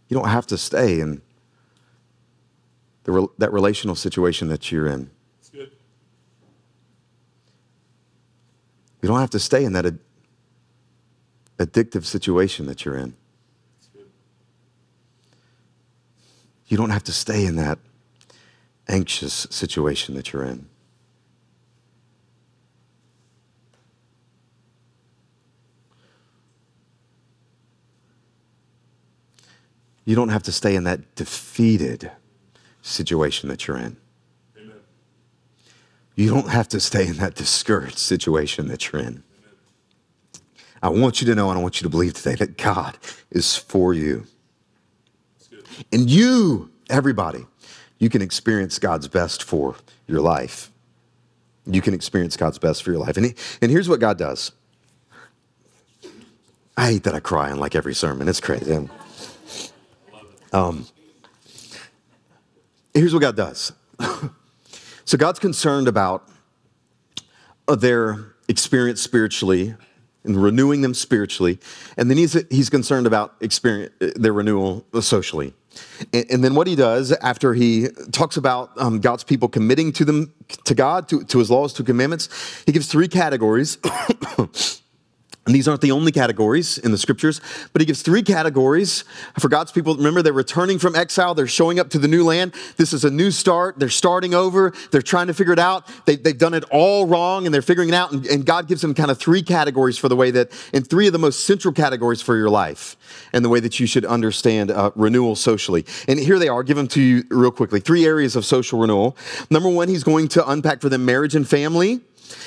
[0.07, 1.21] You don't have to stay in
[3.03, 5.09] the, that relational situation that you're in.
[9.07, 9.99] Don't have to stay in that ad-
[11.57, 13.15] addictive situation that you're in.
[16.67, 17.77] You don't have to stay in that
[18.87, 20.67] anxious situation that you're in.
[30.05, 32.11] You don't have to stay in that defeated
[32.83, 33.97] situation that you're in.
[36.15, 39.23] You don't have to stay in that discouraged situation that you're in.
[40.81, 42.97] I want you to know and I want you to believe today that God
[43.31, 44.25] is for you.
[45.91, 47.45] And you, everybody,
[47.97, 49.75] you can experience God's best for
[50.07, 50.71] your life.
[51.65, 53.17] You can experience God's best for your life.
[53.17, 54.51] And, he, and here's what God does.
[56.77, 58.27] I hate that I cry in like every sermon.
[58.27, 58.89] It's crazy.
[60.53, 60.85] Um,
[62.93, 63.73] here's what God does.
[65.05, 66.27] so God's concerned about
[67.67, 69.75] uh, their experience spiritually
[70.23, 71.59] and renewing them spiritually,
[71.97, 75.53] and then he's he's concerned about experience uh, their renewal socially.
[76.13, 80.05] And, and then what he does after he talks about um, God's people committing to
[80.05, 82.29] them to God to, to his laws, to commandments,
[82.65, 83.77] he gives three categories.
[85.45, 87.39] And these aren't the only categories in the scriptures,
[87.71, 89.03] but he gives three categories
[89.39, 89.95] for God's people.
[89.95, 92.55] Remember, they're returning from exile, they're showing up to the new land.
[92.77, 93.77] This is a new start.
[93.77, 95.87] They're starting over, they're trying to figure it out.
[96.07, 98.11] They, have done it all wrong and they're figuring it out.
[98.11, 101.05] And, and, God gives them kind of three categories for the way that, and three
[101.05, 102.95] of the most central categories for your life
[103.31, 105.85] and the way that you should understand uh, renewal socially.
[106.07, 107.79] And here they are, give them to you real quickly.
[107.79, 109.15] Three areas of social renewal.
[109.51, 112.01] Number one, he's going to unpack for them marriage and family.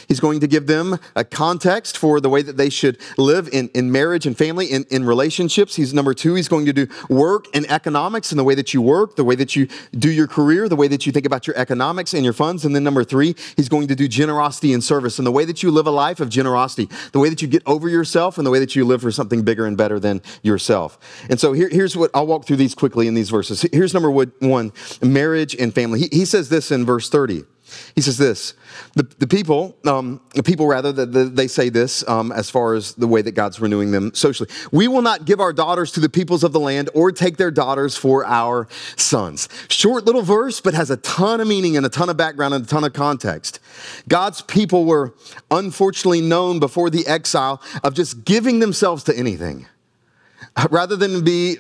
[0.07, 3.68] He's going to give them a context for the way that they should live in,
[3.74, 5.77] in marriage and family, in, in relationships.
[5.77, 8.83] He's number two, he's going to do work and economics and the way that you
[8.83, 11.57] work, the way that you do your career, the way that you think about your
[11.57, 12.64] economics and your funds.
[12.64, 15.62] And then number three, he's going to do generosity and service and the way that
[15.62, 18.51] you live a life of generosity, the way that you get over yourself and the
[18.51, 20.98] way that you live for something bigger and better than yourself.
[21.29, 23.62] And so here, here's what I'll walk through these quickly in these verses.
[23.72, 24.72] Here's number one
[25.03, 26.01] marriage and family.
[26.01, 27.44] He, he says this in verse 30.
[27.95, 28.55] He says this
[28.95, 32.75] the, the people, um, the people rather, the, the, they say this um, as far
[32.75, 34.49] as the way that God's renewing them socially.
[34.73, 37.51] We will not give our daughters to the peoples of the land or take their
[37.51, 39.49] daughters for our sons.
[39.69, 42.65] Short little verse, but has a ton of meaning and a ton of background and
[42.65, 43.61] a ton of context.
[44.09, 45.15] God's people were
[45.51, 49.67] unfortunately known before the exile of just giving themselves to anything
[50.71, 51.57] rather than be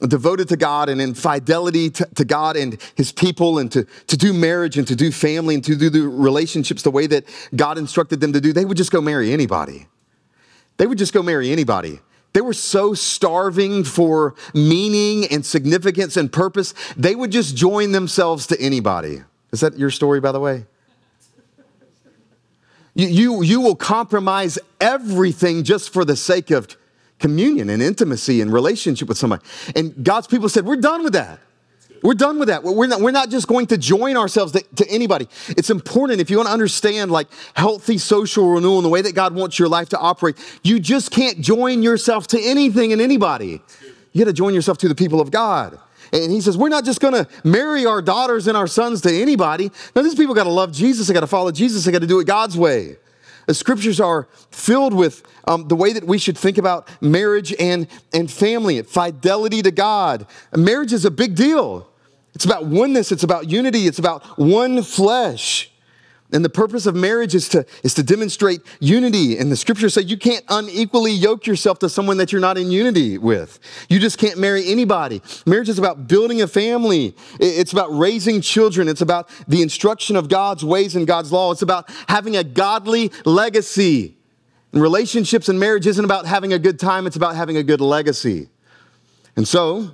[0.00, 4.16] devoted to God and in fidelity to, to, God and his people and to, to
[4.16, 7.78] do marriage and to do family and to do the relationships the way that God
[7.78, 9.86] instructed them to do, they would just go marry anybody.
[10.76, 12.00] They would just go marry anybody.
[12.34, 18.46] They were so starving for meaning and significance and purpose, they would just join themselves
[18.48, 19.22] to anybody.
[19.52, 20.66] Is that your story, by the way?
[22.94, 26.76] You, you, you will compromise everything just for the sake of
[27.18, 29.42] communion and intimacy and relationship with somebody.
[29.74, 31.40] And God's people said, We're done with that.
[32.02, 32.62] We're done with that.
[32.62, 35.28] We're not, we're not just going to join ourselves to, to, anybody.
[35.48, 39.14] It's important if you want to understand like healthy social renewal and the way that
[39.14, 43.60] God wants your life to operate, you just can't join yourself to anything and anybody.
[44.12, 45.78] You got to join yourself to the people of God.
[46.12, 49.12] And he says, We're not just going to marry our daughters and our sons to
[49.12, 49.70] anybody.
[49.94, 51.08] Now, these people got to love Jesus.
[51.08, 51.84] They got to follow Jesus.
[51.84, 52.96] They got to do it God's way.
[53.46, 57.86] The scriptures are filled with um, the way that we should think about marriage and,
[58.12, 60.26] and family, fidelity to God.
[60.54, 61.88] Marriage is a big deal.
[62.34, 65.70] It's about oneness, it's about unity, it's about one flesh.
[66.32, 69.38] And the purpose of marriage is to, is to demonstrate unity.
[69.38, 72.70] And the scriptures say you can't unequally yoke yourself to someone that you're not in
[72.70, 73.60] unity with.
[73.88, 75.22] You just can't marry anybody.
[75.46, 80.28] Marriage is about building a family, it's about raising children, it's about the instruction of
[80.28, 84.16] God's ways and God's law, it's about having a godly legacy.
[84.72, 87.80] And relationships and marriage isn't about having a good time, it's about having a good
[87.80, 88.48] legacy.
[89.36, 89.92] And so,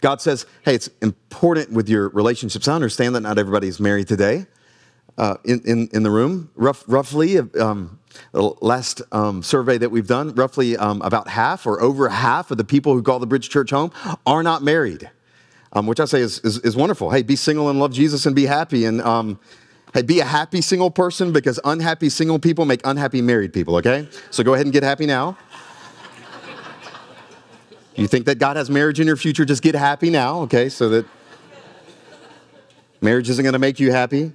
[0.00, 2.68] God says, hey, it's important with your relationships.
[2.68, 4.46] I understand that not everybody's married today
[5.18, 6.50] uh, in, in, in, the room.
[6.56, 7.98] Rough, roughly, um,
[8.32, 12.58] the last um, survey that we've done, roughly um, about half or over half of
[12.58, 13.92] the people who call the Bridge Church home
[14.26, 15.10] are not married,
[15.72, 17.10] um, which I say is, is, is, wonderful.
[17.10, 18.84] Hey, be single and love Jesus and be happy.
[18.84, 19.38] And um,
[19.92, 24.08] hey, be a happy single person because unhappy single people make unhappy married people, okay?
[24.30, 25.36] So go ahead and get happy now.
[27.94, 30.68] You think that God has marriage in your future, just get happy now, okay?
[30.68, 31.06] So that
[33.00, 34.32] marriage isn't to make you happy.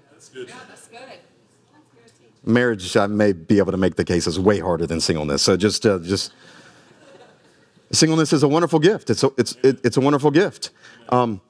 [2.49, 5.41] Marriage, I may be able to make the case, is way harder than singleness.
[5.41, 6.33] So just, uh, just
[7.91, 9.09] singleness is a wonderful gift.
[9.09, 10.71] It's a, it's, it, it's a wonderful gift.
[11.09, 11.41] Um,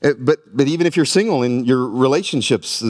[0.00, 2.84] it, but, but even if you're single in your relationships,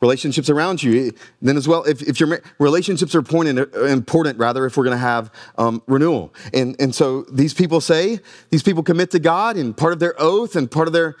[0.00, 4.76] relationships around you, then as well, if, if your relationships are important, important rather, if
[4.76, 6.34] we're going to have um, renewal.
[6.52, 8.18] And, and so these people say,
[8.50, 11.14] these people commit to God, and part of their oath and part of their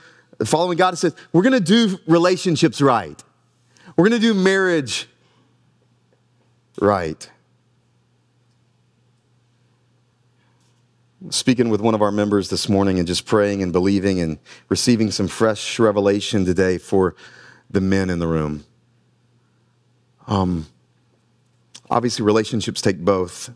[0.44, 3.22] following God says, we're going to do relationships right.
[3.96, 5.08] We're going to do marriage
[6.80, 7.30] right.
[11.30, 15.10] Speaking with one of our members this morning and just praying and believing and receiving
[15.10, 17.14] some fresh revelation today for
[17.70, 18.64] the men in the room.
[20.26, 20.66] Um,
[21.90, 23.50] obviously, relationships take both.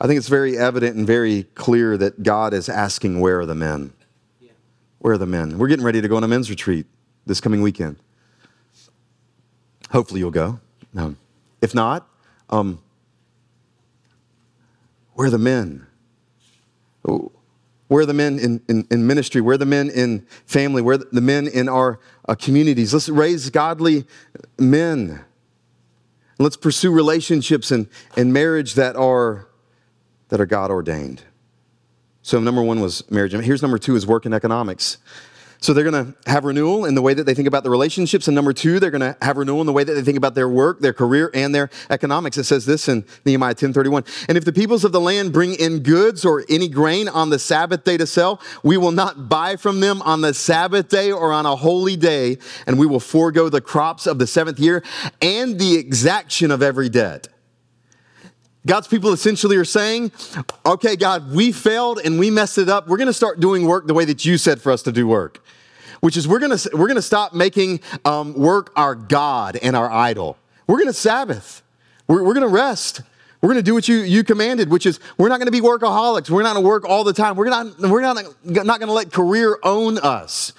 [0.00, 3.54] I think it's very evident and very clear that God is asking, Where are the
[3.54, 3.92] men?
[4.98, 5.58] Where are the men?
[5.58, 6.86] We're getting ready to go on a men's retreat
[7.26, 7.96] this coming weekend.
[9.90, 10.60] Hopefully, you'll go.
[10.96, 11.16] Um,
[11.60, 12.08] if not,
[12.48, 12.80] um,
[15.14, 15.86] where are the men?
[17.02, 19.40] Where are the men in, in, in, ministry?
[19.40, 20.80] Where are the men in family?
[20.80, 21.98] Where are the men in our
[22.28, 22.94] uh, communities?
[22.94, 24.06] Let's raise godly
[24.58, 25.24] men.
[26.38, 29.48] Let's pursue relationships and, and marriage that are,
[30.28, 31.24] that are God ordained.
[32.22, 33.32] So, number one was marriage.
[33.32, 34.98] Here's number two is work and economics.
[35.62, 38.28] So they're going to have renewal in the way that they think about the relationships.
[38.28, 40.34] And number two, they're going to have renewal in the way that they think about
[40.34, 42.38] their work, their career, and their economics.
[42.38, 44.06] It says this in Nehemiah 10:31.
[44.28, 47.38] And if the peoples of the land bring in goods or any grain on the
[47.38, 51.30] Sabbath day to sell, we will not buy from them on the Sabbath day or
[51.30, 54.82] on a holy day, and we will forego the crops of the seventh year
[55.20, 57.28] and the exaction of every debt.
[58.66, 60.12] God's people essentially are saying,
[60.66, 62.88] okay, God, we failed and we messed it up.
[62.88, 65.06] We're going to start doing work the way that you said for us to do
[65.06, 65.42] work,
[66.00, 69.74] which is we're going to, we're going to stop making um, work our God and
[69.74, 70.36] our idol.
[70.66, 71.62] We're going to Sabbath.
[72.06, 73.00] We're, we're going to rest.
[73.40, 75.62] We're going to do what you, you commanded, which is we're not going to be
[75.62, 76.28] workaholics.
[76.28, 77.36] We're not going to work all the time.
[77.36, 80.52] We're not, we're not, not going to let career own us.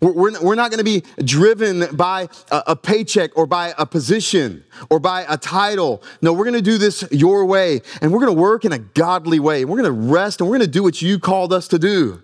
[0.00, 4.64] We're, we're not going to be driven by a, a paycheck or by a position
[4.90, 6.02] or by a title.
[6.20, 8.78] No, we're going to do this your way and we're going to work in a
[8.78, 9.64] godly way.
[9.64, 12.22] We're going to rest and we're going to do what you called us to do.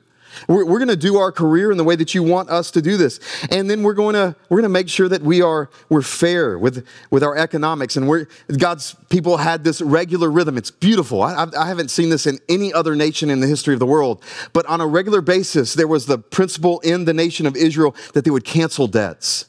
[0.49, 2.83] We're, we're going to do our career in the way that you want us to
[2.83, 3.21] do this.
[3.51, 6.59] And then we're going to, we're going to make sure that we are, we're fair
[6.59, 7.97] with, with our economics.
[7.97, 8.27] And we're,
[8.59, 10.57] God's people had this regular rhythm.
[10.57, 11.23] It's beautiful.
[11.23, 14.23] I, I haven't seen this in any other nation in the history of the world.
[14.53, 18.25] But on a regular basis, there was the principle in the nation of Israel that
[18.25, 19.47] they would cancel debts.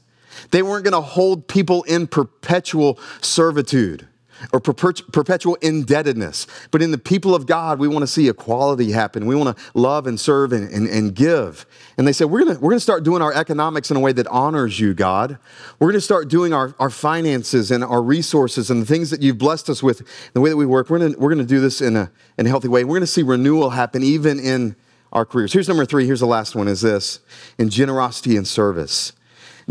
[0.52, 4.08] They weren't going to hold people in perpetual servitude
[4.52, 6.48] or perpetual indebtedness.
[6.72, 9.26] But in the people of God, we want to see equality happen.
[9.26, 11.66] We want to love and serve and, and, and give.
[11.98, 14.28] And they said, we're going we're to start doing our economics in a way that
[14.28, 15.38] honors you, God.
[15.80, 19.22] We're going to start doing our, our finances and our resources and the things that
[19.22, 20.02] you've blessed us with,
[20.34, 20.90] the way that we work.
[20.90, 22.84] We're going to, we're to do this in a, in a healthy way.
[22.84, 24.76] We're going to see renewal happen even in
[25.12, 25.54] our careers.
[25.54, 26.06] Here's number three.
[26.06, 27.20] Here's the last one is this
[27.58, 29.14] in generosity and service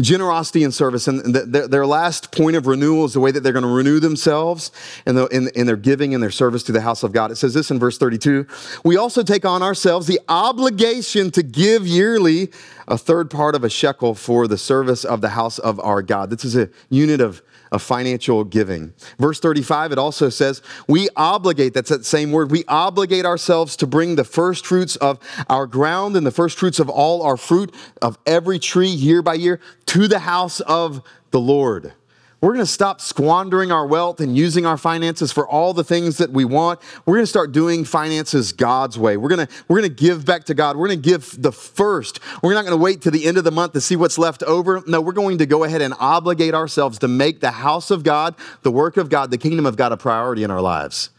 [0.00, 1.08] generosity and service.
[1.08, 4.70] And their last point of renewal is the way that they're going to renew themselves
[5.06, 7.30] in, the, in, in, their giving and their service to the house of God.
[7.30, 8.46] It says this in verse 32
[8.84, 12.50] We also take on ourselves the obligation to give yearly
[12.88, 16.30] a third part of a shekel for the service of the house of our God.
[16.30, 17.42] This is a unit of
[17.72, 18.92] of financial giving.
[19.18, 23.86] Verse 35, it also says, We obligate, that's that same word, we obligate ourselves to
[23.86, 25.18] bring the first fruits of
[25.48, 29.34] our ground and the first fruits of all our fruit of every tree year by
[29.34, 31.94] year to the house of the Lord.
[32.42, 36.18] We're going to stop squandering our wealth and using our finances for all the things
[36.18, 36.80] that we want.
[37.06, 39.16] We're going to start doing finances God's way.
[39.16, 40.76] We're going to, we're going to give back to God.
[40.76, 42.18] We're going to give the first.
[42.42, 44.42] We're not going to wait to the end of the month to see what's left
[44.42, 44.82] over.
[44.88, 48.34] No, we're going to go ahead and obligate ourselves to make the house of God,
[48.62, 51.10] the work of God, the kingdom of God a priority in our lives.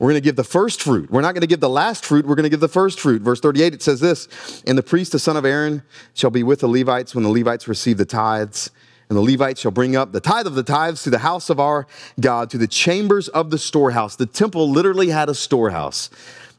[0.00, 1.08] We're going to give the first fruit.
[1.08, 2.26] We're not going to give the last fruit.
[2.26, 3.22] We're going to give the first fruit.
[3.22, 6.60] Verse 38, it says this And the priest, the son of Aaron, shall be with
[6.60, 8.72] the Levites when the Levites receive the tithes.
[9.14, 11.60] And the Levites shall bring up the tithe of the tithes to the house of
[11.60, 11.86] our
[12.18, 14.16] God, to the chambers of the storehouse.
[14.16, 16.10] The temple literally had a storehouse.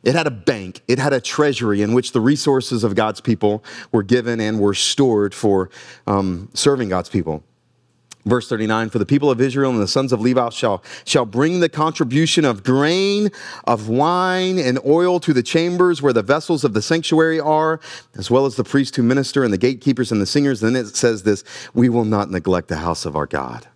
[0.06, 3.62] It had a bank, it had a treasury in which the resources of God's people
[3.92, 5.70] were given and were stored for
[6.08, 7.44] um, serving God's people.
[8.26, 11.60] Verse 39 For the people of Israel and the sons of Levi shall, shall bring
[11.60, 13.30] the contribution of grain,
[13.66, 17.80] of wine, and oil to the chambers where the vessels of the sanctuary are,
[18.16, 20.60] as well as the priests who minister and the gatekeepers and the singers.
[20.60, 23.68] Then it says this We will not neglect the house of our God.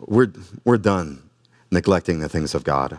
[0.00, 0.32] We're,
[0.64, 1.22] we're done
[1.70, 2.98] neglecting the things of God.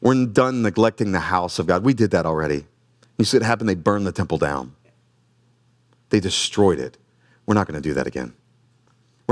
[0.00, 1.84] We're done neglecting the house of God.
[1.84, 2.66] We did that already.
[3.18, 3.68] You see what happened?
[3.68, 4.74] They burned the temple down,
[6.10, 6.98] they destroyed it.
[7.46, 8.34] We're not going to do that again.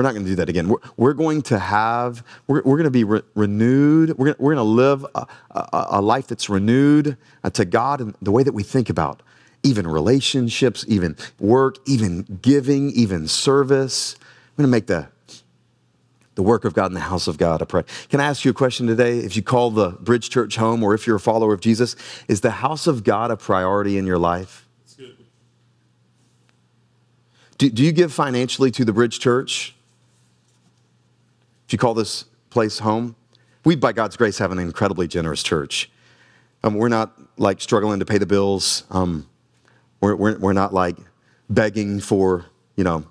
[0.00, 0.70] We're not going to do that again.
[0.70, 4.16] We're, we're going to have, we're, we're going to be re- renewed.
[4.16, 8.16] We're, we're going to live a, a, a, life that's renewed uh, to God and
[8.22, 9.20] the way that we think about
[9.62, 14.16] even relationships, even work, even giving, even service.
[14.18, 15.08] I'm going to make the,
[16.34, 17.82] the work of God in the house of God a pray.
[18.08, 19.18] Can I ask you a question today?
[19.18, 21.94] If you call the Bridge Church home or if you're a follower of Jesus,
[22.26, 24.66] is the house of God a priority in your life?
[27.58, 29.74] Do, do you give financially to the Bridge Church?
[31.70, 33.14] Do you call this place home?
[33.64, 35.88] We, by God's grace, have an incredibly generous church.
[36.64, 38.82] Um, we're not like struggling to pay the bills.
[38.90, 39.28] Um,
[40.00, 40.96] we're, we're, we're not like
[41.48, 42.44] begging for,
[42.74, 43.06] you know,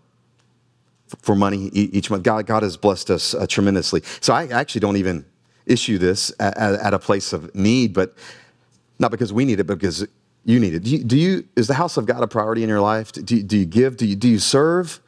[1.21, 2.23] for money each month.
[2.23, 4.01] God, God has blessed us uh, tremendously.
[4.19, 5.23] So I actually don't even
[5.65, 8.13] issue this at, at, a place of need, but
[8.99, 10.05] not because we need it, but because
[10.43, 10.83] you need it.
[10.83, 13.13] Do you, do you is the house of God a priority in your life?
[13.13, 13.95] Do, do you give?
[13.95, 14.99] Do you, do you serve?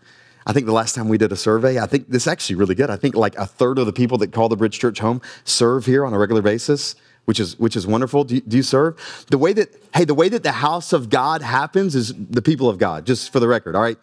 [0.45, 2.75] I think the last time we did a survey, I think this is actually really
[2.75, 2.89] good.
[2.89, 5.85] I think like a third of the people that call the Bridge Church home serve
[5.85, 8.23] here on a regular basis, which is which is wonderful.
[8.23, 9.25] Do you, do you serve?
[9.29, 12.69] The way that hey, the way that the house of God happens is the people
[12.69, 13.05] of God.
[13.05, 13.97] Just for the record, all right.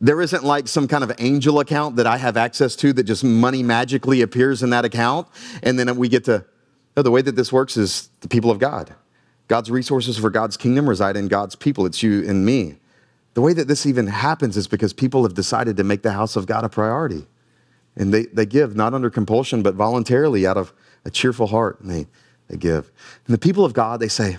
[0.00, 3.24] There isn't like some kind of angel account that I have access to that just
[3.24, 5.26] money magically appears in that account,
[5.64, 6.44] and then we get to.
[6.96, 8.94] No, the way that this works is the people of God.
[9.48, 11.86] God's resources for God's kingdom reside in God's people.
[11.86, 12.76] It's you and me.
[13.34, 16.36] The way that this even happens is because people have decided to make the house
[16.36, 17.26] of God a priority.
[17.96, 20.72] And they, they give, not under compulsion, but voluntarily out of
[21.04, 21.80] a cheerful heart.
[21.80, 22.06] And they,
[22.48, 22.90] they give.
[23.26, 24.38] And the people of God, they say,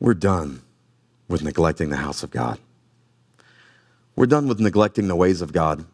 [0.00, 0.62] We're done
[1.28, 2.58] with neglecting the house of God.
[4.16, 5.84] We're done with neglecting the ways of God.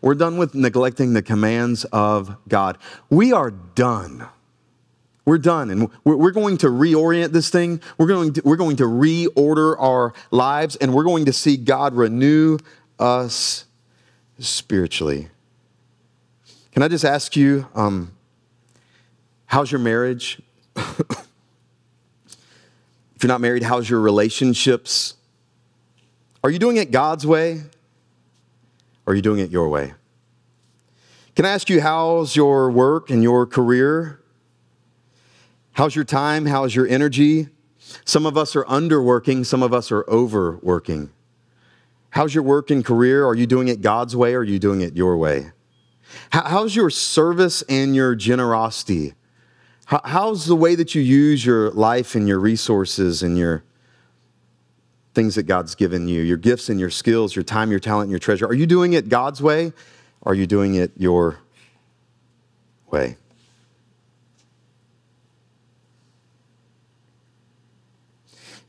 [0.00, 2.78] We're done with neglecting the commands of God.
[3.10, 4.26] We are done
[5.30, 5.70] we're done.
[5.70, 7.80] And we're going to reorient this thing.
[7.98, 11.94] We're going to, we're going to reorder our lives and we're going to see God
[11.94, 12.58] renew
[12.98, 13.64] us
[14.40, 15.28] spiritually.
[16.72, 18.10] Can I just ask you, um,
[19.46, 20.42] how's your marriage?
[20.76, 21.06] if
[23.22, 25.14] you're not married, how's your relationships?
[26.42, 27.62] Are you doing it God's way?
[29.06, 29.94] Or are you doing it your way?
[31.36, 34.20] Can I ask you, how's your work and your career?
[35.80, 36.44] How's your time?
[36.44, 37.48] How's your energy?
[38.04, 41.08] Some of us are underworking, some of us are overworking.
[42.10, 43.26] How's your work and career?
[43.26, 45.52] Are you doing it God's way or are you doing it your way?
[46.32, 49.14] How's your service and your generosity?
[49.86, 53.64] How's the way that you use your life and your resources and your
[55.14, 58.18] things that God's given you, your gifts and your skills, your time, your talent, your
[58.18, 58.44] treasure?
[58.46, 59.72] Are you doing it God's way
[60.20, 61.38] or are you doing it your
[62.90, 63.16] way?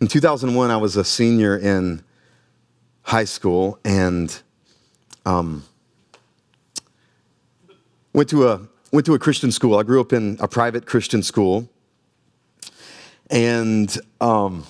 [0.02, 2.02] In 2001, I was a senior in
[3.04, 4.42] high school and
[5.28, 5.64] um,
[8.12, 9.78] went to a went to a Christian school.
[9.78, 11.70] I grew up in a private Christian school,
[13.30, 14.66] and um,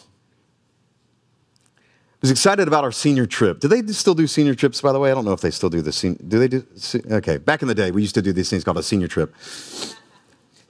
[2.21, 3.61] was excited about our senior trip.
[3.61, 4.81] Do they still do senior trips?
[4.81, 6.19] By the way, I don't know if they still do the senior.
[6.27, 6.67] Do they do?
[7.09, 9.33] Okay, back in the day, we used to do these things called a senior trip.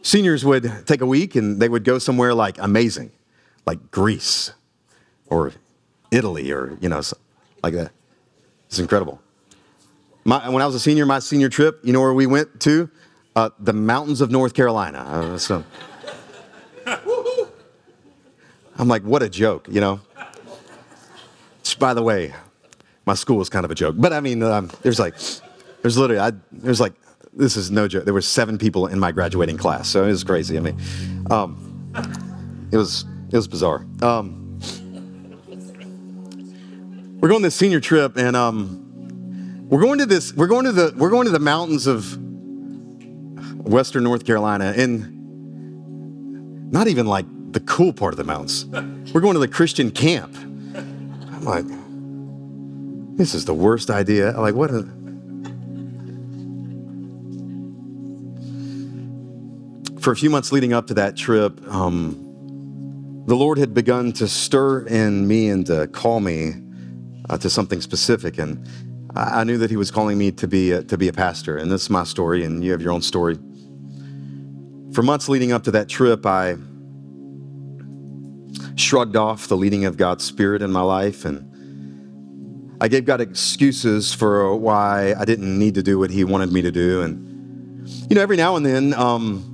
[0.04, 3.12] Seniors would take a week and they would go somewhere like amazing
[3.66, 4.54] like Greece
[5.28, 5.54] or
[6.12, 7.02] Italy or, you know,
[7.64, 7.92] like that.
[8.68, 9.22] It's incredible.
[10.24, 12.90] My, when I was a senior, my senior trip, you know where we went to?
[13.36, 15.00] Uh, the mountains of North Carolina.
[15.00, 15.64] Uh, so,
[18.78, 20.00] I'm like, what a joke, you know?
[21.80, 22.34] By the way,
[23.06, 23.96] my school was kind of a joke.
[23.98, 25.16] But I mean, um, there's like,
[25.82, 26.94] there's literally, I, there's like,
[27.34, 28.06] this is no joke.
[28.06, 30.58] There were seven people in my graduating class, so it was crazy.
[30.58, 30.78] I mean,
[31.30, 33.86] um, it was it was bizarre.
[34.02, 34.60] Um,
[37.20, 40.34] we're going this senior trip, and um, we're going to this.
[40.34, 40.94] We're going to the.
[40.98, 42.18] We're going to the mountains of
[43.66, 48.66] Western North Carolina, and not even like the cool part of the mountains.
[49.14, 50.36] We're going to the Christian camp.
[50.36, 51.66] I'm like,
[53.18, 54.32] this is the worst idea.
[54.32, 54.72] Like, what?
[54.72, 54.84] A,
[60.02, 62.31] for a few months leading up to that trip, um,
[63.32, 66.52] the Lord had begun to stir in me and to call me
[67.30, 68.68] uh, to something specific, and
[69.16, 71.56] I, knew that He was calling me to be a, to be a pastor.
[71.56, 73.36] And this is my story, and you have your own story.
[74.92, 76.58] For months leading up to that trip, I
[78.76, 84.14] shrugged off the leading of God's Spirit in my life, and I gave God excuses
[84.14, 88.16] for why I didn't need to do what He wanted me to do, and you
[88.18, 88.94] know, every now and then.
[88.94, 89.51] Um,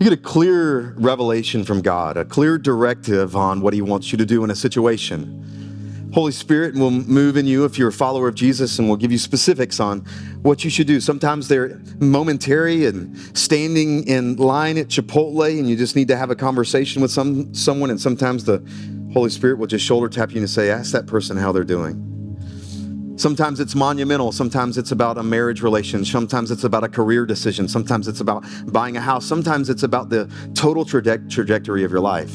[0.00, 4.18] you get a clear revelation from God, a clear directive on what He wants you
[4.18, 6.10] to do in a situation.
[6.12, 9.10] Holy Spirit will move in you if you're a follower of Jesus and will give
[9.10, 10.00] you specifics on
[10.42, 11.00] what you should do.
[11.00, 16.30] Sometimes they're momentary and standing in line at Chipotle and you just need to have
[16.30, 18.64] a conversation with some someone and sometimes the
[19.12, 22.13] Holy Spirit will just shoulder tap you and say, ask that person how they're doing.
[23.16, 24.32] Sometimes it's monumental.
[24.32, 26.04] Sometimes it's about a marriage relation.
[26.04, 27.68] Sometimes it's about a career decision.
[27.68, 29.24] Sometimes it's about buying a house.
[29.24, 32.34] Sometimes it's about the total traje- trajectory of your life.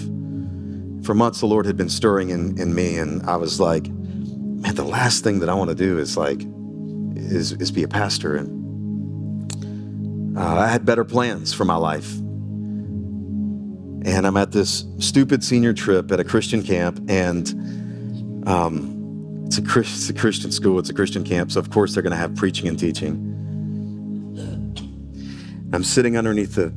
[1.03, 4.75] For months, the Lord had been stirring in, in me, and I was like, man,
[4.75, 6.41] the last thing that I want to do is like,
[7.15, 8.35] is, is be a pastor.
[8.35, 12.17] And uh, I had better plans for my life.
[14.05, 17.49] And I'm at this stupid senior trip at a Christian camp, and
[18.47, 18.98] um,
[19.49, 22.11] it's a, it's a Christian school, it's a Christian camp, so of course they're going
[22.11, 23.15] to have preaching and teaching.
[25.73, 26.71] I'm sitting underneath the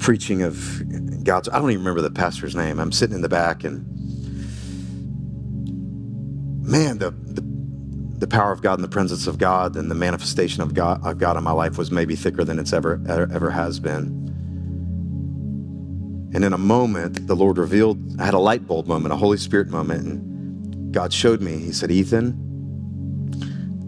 [0.00, 2.78] preaching of God's, I don't even remember the pastor's name.
[2.78, 3.86] I'm sitting in the back and
[6.62, 7.40] man, the, the,
[8.18, 11.16] the power of God and the presence of God and the manifestation of God, of
[11.16, 14.20] God in my life was maybe thicker than it's ever, ever has been.
[16.34, 19.38] And in a moment, the Lord revealed, I had a light bulb moment, a Holy
[19.38, 20.04] Spirit moment.
[20.04, 20.31] And
[20.92, 21.58] God showed me.
[21.58, 22.38] He said, Ethan,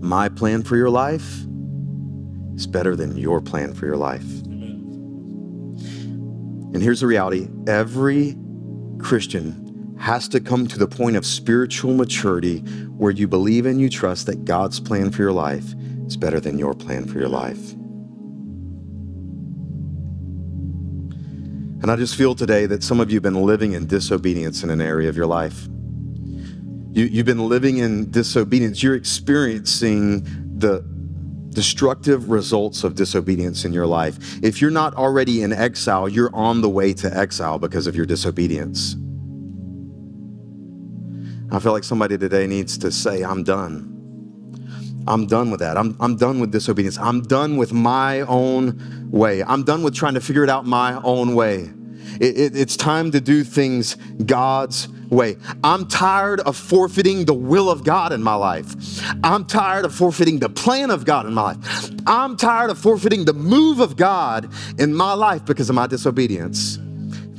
[0.00, 1.44] my plan for your life
[2.54, 4.24] is better than your plan for your life.
[6.74, 8.36] And here's the reality every
[8.98, 12.58] Christian has to come to the point of spiritual maturity
[12.96, 15.74] where you believe and you trust that God's plan for your life
[16.06, 17.72] is better than your plan for your life.
[21.82, 24.70] And I just feel today that some of you have been living in disobedience in
[24.70, 25.68] an area of your life.
[26.94, 28.80] You, you've been living in disobedience.
[28.82, 30.22] You're experiencing
[30.58, 30.84] the
[31.50, 34.16] destructive results of disobedience in your life.
[34.44, 38.06] If you're not already in exile, you're on the way to exile because of your
[38.06, 38.94] disobedience.
[41.50, 43.90] I feel like somebody today needs to say, I'm done.
[45.08, 45.76] I'm done with that.
[45.76, 46.96] I'm, I'm done with disobedience.
[46.98, 49.42] I'm done with my own way.
[49.42, 51.70] I'm done with trying to figure it out my own way.
[52.20, 55.36] It, it, it's time to do things God's way.
[55.62, 58.74] I'm tired of forfeiting the will of God in my life.
[59.22, 61.90] I'm tired of forfeiting the plan of God in my life.
[62.06, 66.78] I'm tired of forfeiting the move of God in my life because of my disobedience.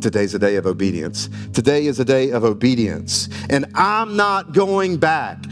[0.02, 1.30] Today's a day of obedience.
[1.54, 3.28] Today is a day of obedience.
[3.50, 5.44] And I'm not going back.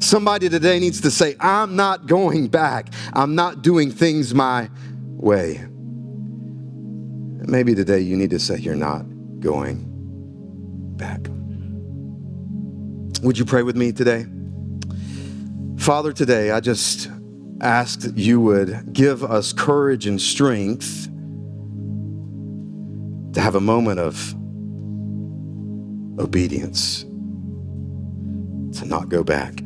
[0.00, 2.88] Somebody today needs to say, I'm not going back.
[3.12, 4.70] I'm not doing things my
[5.16, 5.66] way.
[7.48, 9.06] Maybe today you need to say, You're not
[9.40, 9.86] going
[10.98, 11.20] back.
[13.22, 14.26] Would you pray with me today?
[15.78, 17.08] Father, today I just
[17.62, 21.06] ask that you would give us courage and strength
[23.32, 24.34] to have a moment of
[26.20, 27.04] obedience,
[28.78, 29.62] to not go back.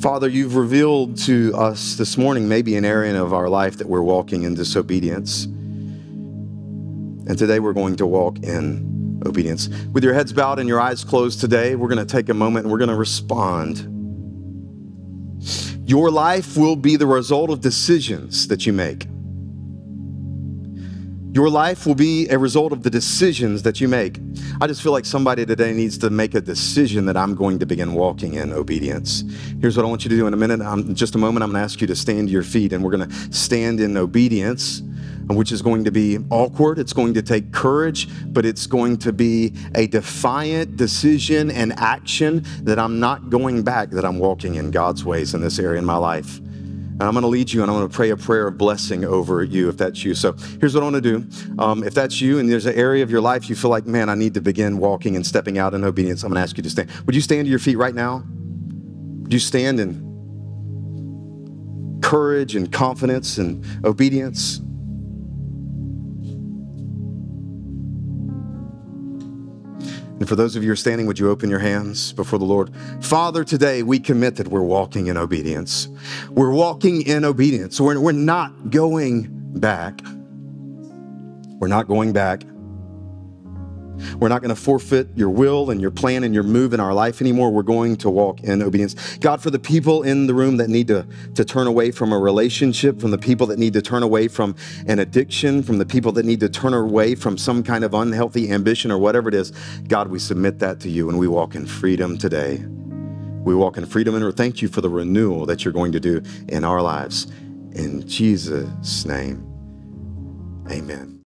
[0.00, 4.00] Father, you've revealed to us this morning maybe an area of our life that we're
[4.00, 5.46] walking in disobedience.
[5.46, 9.68] And today we're going to walk in obedience.
[9.92, 12.64] With your heads bowed and your eyes closed today, we're going to take a moment
[12.64, 13.78] and we're going to respond.
[15.84, 19.08] Your life will be the result of decisions that you make.
[21.38, 24.18] Your life will be a result of the decisions that you make.
[24.60, 27.64] I just feel like somebody today needs to make a decision that I'm going to
[27.64, 29.22] begin walking in obedience.
[29.60, 30.60] Here's what I want you to do in a minute.
[30.60, 32.82] I'm, just a moment, I'm going to ask you to stand to your feet and
[32.82, 34.82] we're going to stand in obedience
[35.28, 36.78] which is going to be awkward.
[36.78, 42.44] It's going to take courage, but it's going to be a defiant decision and action
[42.62, 45.84] that I'm not going back, that I'm walking in God's ways in this area in
[45.84, 46.40] my life.
[47.00, 49.04] And I'm going to lead you and I'm going to pray a prayer of blessing
[49.04, 50.14] over you if that's you.
[50.14, 51.24] So here's what I want to do.
[51.62, 54.08] Um, if that's you and there's an area of your life you feel like, man,
[54.08, 56.62] I need to begin walking and stepping out in obedience, I'm going to ask you
[56.64, 56.90] to stand.
[57.06, 58.24] Would you stand to your feet right now?
[59.22, 60.08] Would you stand in
[62.02, 64.60] courage and confidence and obedience?
[70.18, 72.44] And for those of you who are standing, would you open your hands before the
[72.44, 72.72] Lord?
[73.00, 75.88] Father, today we commit that we're walking in obedience.
[76.30, 77.80] We're walking in obedience.
[77.80, 80.00] We're, we're not going back.
[81.60, 82.42] We're not going back.
[84.18, 86.94] We're not going to forfeit your will and your plan and your move in our
[86.94, 87.50] life anymore.
[87.50, 89.16] We're going to walk in obedience.
[89.18, 92.18] God, for the people in the room that need to, to turn away from a
[92.18, 94.54] relationship, from the people that need to turn away from
[94.86, 98.50] an addiction, from the people that need to turn away from some kind of unhealthy
[98.50, 99.52] ambition or whatever it is,
[99.88, 102.64] God, we submit that to you and we walk in freedom today.
[103.44, 106.00] We walk in freedom and we thank you for the renewal that you're going to
[106.00, 107.26] do in our lives.
[107.72, 109.44] In Jesus' name,
[110.70, 111.14] amen.